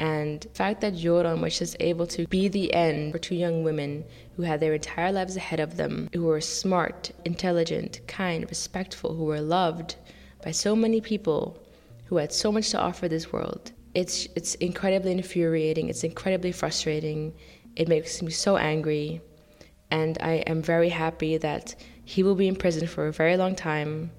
and 0.00 0.40
the 0.40 0.48
fact 0.48 0.80
that 0.80 0.94
Joran 0.94 1.42
was 1.42 1.58
just 1.58 1.76
able 1.78 2.06
to 2.06 2.26
be 2.28 2.48
the 2.48 2.72
end 2.72 3.12
for 3.12 3.18
two 3.18 3.34
young 3.34 3.62
women 3.62 4.02
who 4.34 4.42
had 4.42 4.58
their 4.58 4.72
entire 4.72 5.12
lives 5.12 5.36
ahead 5.36 5.60
of 5.60 5.76
them, 5.76 6.08
who 6.14 6.22
were 6.22 6.40
smart, 6.40 7.10
intelligent, 7.26 8.00
kind, 8.06 8.48
respectful, 8.48 9.14
who 9.14 9.24
were 9.24 9.42
loved 9.42 9.96
by 10.42 10.52
so 10.52 10.74
many 10.74 11.02
people, 11.02 11.62
who 12.06 12.16
had 12.16 12.32
so 12.32 12.50
much 12.50 12.70
to 12.70 12.80
offer 12.80 13.08
this 13.08 13.30
world. 13.30 13.72
It's 13.92 14.26
it's 14.34 14.54
incredibly 14.54 15.12
infuriating. 15.12 15.90
It's 15.90 16.02
incredibly 16.02 16.52
frustrating. 16.52 17.34
It 17.76 17.86
makes 17.86 18.22
me 18.22 18.30
so 18.30 18.56
angry, 18.56 19.20
and 19.90 20.16
I 20.22 20.36
am 20.46 20.62
very 20.62 20.88
happy 20.88 21.36
that 21.36 21.74
he 22.06 22.22
will 22.22 22.36
be 22.36 22.48
in 22.48 22.56
prison 22.56 22.86
for 22.86 23.06
a 23.06 23.12
very 23.12 23.36
long 23.36 23.54
time. 23.54 24.12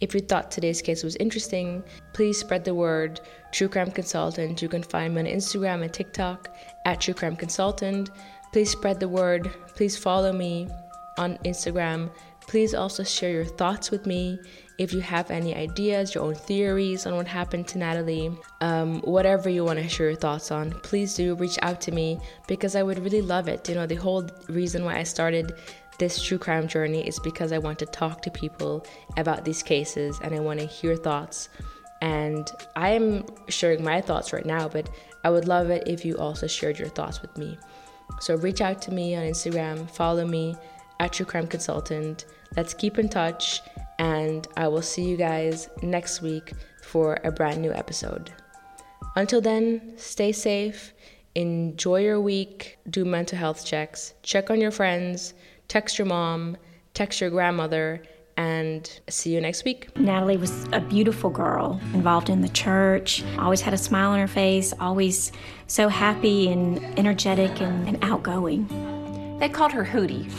If 0.00 0.14
you 0.14 0.20
thought 0.20 0.50
today's 0.50 0.82
case 0.82 1.02
was 1.04 1.16
interesting, 1.16 1.82
please 2.14 2.38
spread 2.38 2.64
the 2.64 2.74
word. 2.74 3.20
True 3.54 3.68
Crime 3.68 3.92
Consultant. 3.92 4.60
You 4.60 4.68
can 4.68 4.82
find 4.82 5.14
me 5.14 5.20
on 5.20 5.26
Instagram 5.28 5.84
and 5.84 5.92
TikTok 5.92 6.48
at 6.86 7.00
True 7.00 7.14
Crime 7.14 7.36
Consultant. 7.36 8.10
Please 8.52 8.68
spread 8.68 8.98
the 8.98 9.08
word. 9.08 9.48
Please 9.76 9.96
follow 9.96 10.32
me 10.32 10.68
on 11.18 11.38
Instagram. 11.44 12.10
Please 12.48 12.74
also 12.74 13.04
share 13.04 13.30
your 13.30 13.44
thoughts 13.44 13.92
with 13.92 14.06
me. 14.06 14.40
If 14.78 14.92
you 14.92 15.00
have 15.02 15.30
any 15.30 15.54
ideas, 15.54 16.16
your 16.16 16.24
own 16.24 16.34
theories 16.34 17.06
on 17.06 17.14
what 17.14 17.28
happened 17.28 17.68
to 17.68 17.78
Natalee, 17.78 18.36
um, 18.60 19.00
whatever 19.02 19.48
you 19.48 19.64
want 19.64 19.78
to 19.78 19.88
share 19.88 20.08
your 20.08 20.18
thoughts 20.18 20.50
on, 20.50 20.72
please 20.80 21.14
do 21.14 21.36
reach 21.36 21.56
out 21.62 21.80
to 21.82 21.92
me 21.92 22.18
because 22.48 22.74
I 22.74 22.82
would 22.82 22.98
really 22.98 23.22
love 23.22 23.46
it. 23.46 23.68
You 23.68 23.76
know, 23.76 23.86
the 23.86 23.94
whole 23.94 24.28
reason 24.48 24.84
why 24.84 24.98
I 24.98 25.04
started 25.04 25.54
this 26.00 26.20
true 26.20 26.38
crime 26.38 26.66
journey 26.66 27.06
is 27.06 27.20
because 27.20 27.52
I 27.52 27.58
want 27.58 27.78
to 27.78 27.86
talk 27.86 28.20
to 28.22 28.32
people 28.32 28.84
about 29.16 29.44
these 29.44 29.62
cases 29.62 30.18
and 30.24 30.34
I 30.34 30.40
want 30.40 30.58
to 30.58 30.66
hear 30.66 30.96
thoughts. 30.96 31.50
And 32.04 32.50
I 32.76 32.90
am 32.90 33.24
sharing 33.48 33.82
my 33.82 34.02
thoughts 34.02 34.34
right 34.34 34.44
now, 34.44 34.68
but 34.68 34.90
I 35.24 35.30
would 35.30 35.48
love 35.48 35.70
it 35.70 35.84
if 35.86 36.04
you 36.04 36.18
also 36.18 36.46
shared 36.46 36.78
your 36.78 36.90
thoughts 36.90 37.22
with 37.22 37.34
me. 37.38 37.56
So 38.20 38.36
reach 38.36 38.60
out 38.60 38.82
to 38.82 38.92
me 38.92 39.16
on 39.16 39.22
Instagram, 39.22 39.90
follow 39.90 40.26
me 40.26 40.54
at 41.00 41.14
True 41.14 41.24
Crime 41.24 41.46
Consultant. 41.46 42.26
Let's 42.58 42.74
keep 42.74 42.98
in 42.98 43.08
touch, 43.08 43.62
and 43.98 44.46
I 44.54 44.68
will 44.68 44.82
see 44.82 45.02
you 45.02 45.16
guys 45.16 45.70
next 45.82 46.20
week 46.20 46.52
for 46.82 47.18
a 47.24 47.32
brand 47.32 47.62
new 47.62 47.72
episode. 47.72 48.30
Until 49.16 49.40
then, 49.40 49.94
stay 49.96 50.30
safe, 50.30 50.92
enjoy 51.34 52.02
your 52.02 52.20
week, 52.20 52.76
do 52.90 53.06
mental 53.06 53.38
health 53.38 53.64
checks, 53.64 54.12
check 54.22 54.50
on 54.50 54.60
your 54.60 54.72
friends, 54.72 55.32
text 55.68 55.98
your 55.98 56.06
mom, 56.06 56.58
text 56.92 57.22
your 57.22 57.30
grandmother, 57.30 58.02
and 58.36 59.00
see 59.08 59.34
you 59.34 59.40
next 59.40 59.64
week. 59.64 59.92
Natalee 59.94 60.38
was 60.38 60.66
a 60.72 60.80
beautiful 60.80 61.30
girl, 61.30 61.80
involved 61.92 62.28
in 62.28 62.40
the 62.40 62.48
church, 62.48 63.22
always 63.38 63.60
had 63.60 63.74
a 63.74 63.78
smile 63.78 64.10
on 64.10 64.18
her 64.18 64.26
face, 64.26 64.72
always 64.80 65.32
so 65.66 65.88
happy 65.88 66.50
and 66.50 66.82
energetic 66.98 67.60
and, 67.60 67.88
and 67.88 67.98
outgoing. 68.02 68.66
They 69.38 69.48
called 69.48 69.72
her 69.72 69.84
Hootie. 69.84 70.30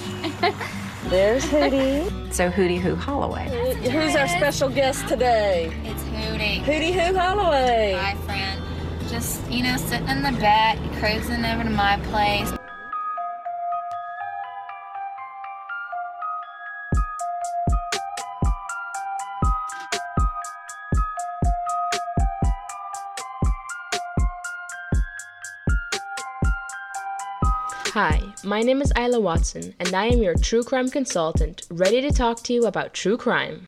There's 1.09 1.45
Hootie. 1.45 2.33
So 2.33 2.49
Hootie 2.49 2.79
Hoo 2.79 2.95
Holloway. 2.95 3.75
Who's 3.89 4.15
our 4.15 4.27
special 4.27 4.69
guest 4.69 5.07
today? 5.07 5.71
It's 5.83 6.03
Hootie. 6.03 6.63
Hootie 6.63 6.93
Hoo 6.93 7.17
Holloway. 7.17 7.93
Hi, 7.93 8.15
friend. 8.25 8.61
Just, 9.07 9.49
you 9.51 9.63
know, 9.63 9.77
sitting 9.77 10.07
in 10.07 10.23
the 10.23 10.31
back, 10.39 10.77
cruising 10.99 11.45
over 11.45 11.63
to 11.63 11.69
my 11.69 11.99
place. 12.05 12.51
Hi, 27.95 28.21
my 28.43 28.61
name 28.61 28.81
is 28.81 28.91
Isla 28.99 29.21
Watson, 29.21 29.73
and 29.79 29.93
I 29.95 30.07
am 30.07 30.21
your 30.21 30.35
true 30.35 30.65
crime 30.65 30.89
consultant, 30.89 31.61
ready 31.71 32.01
to 32.01 32.11
talk 32.11 32.43
to 32.43 32.51
you 32.51 32.65
about 32.65 32.93
true 32.93 33.15
crime. 33.15 33.65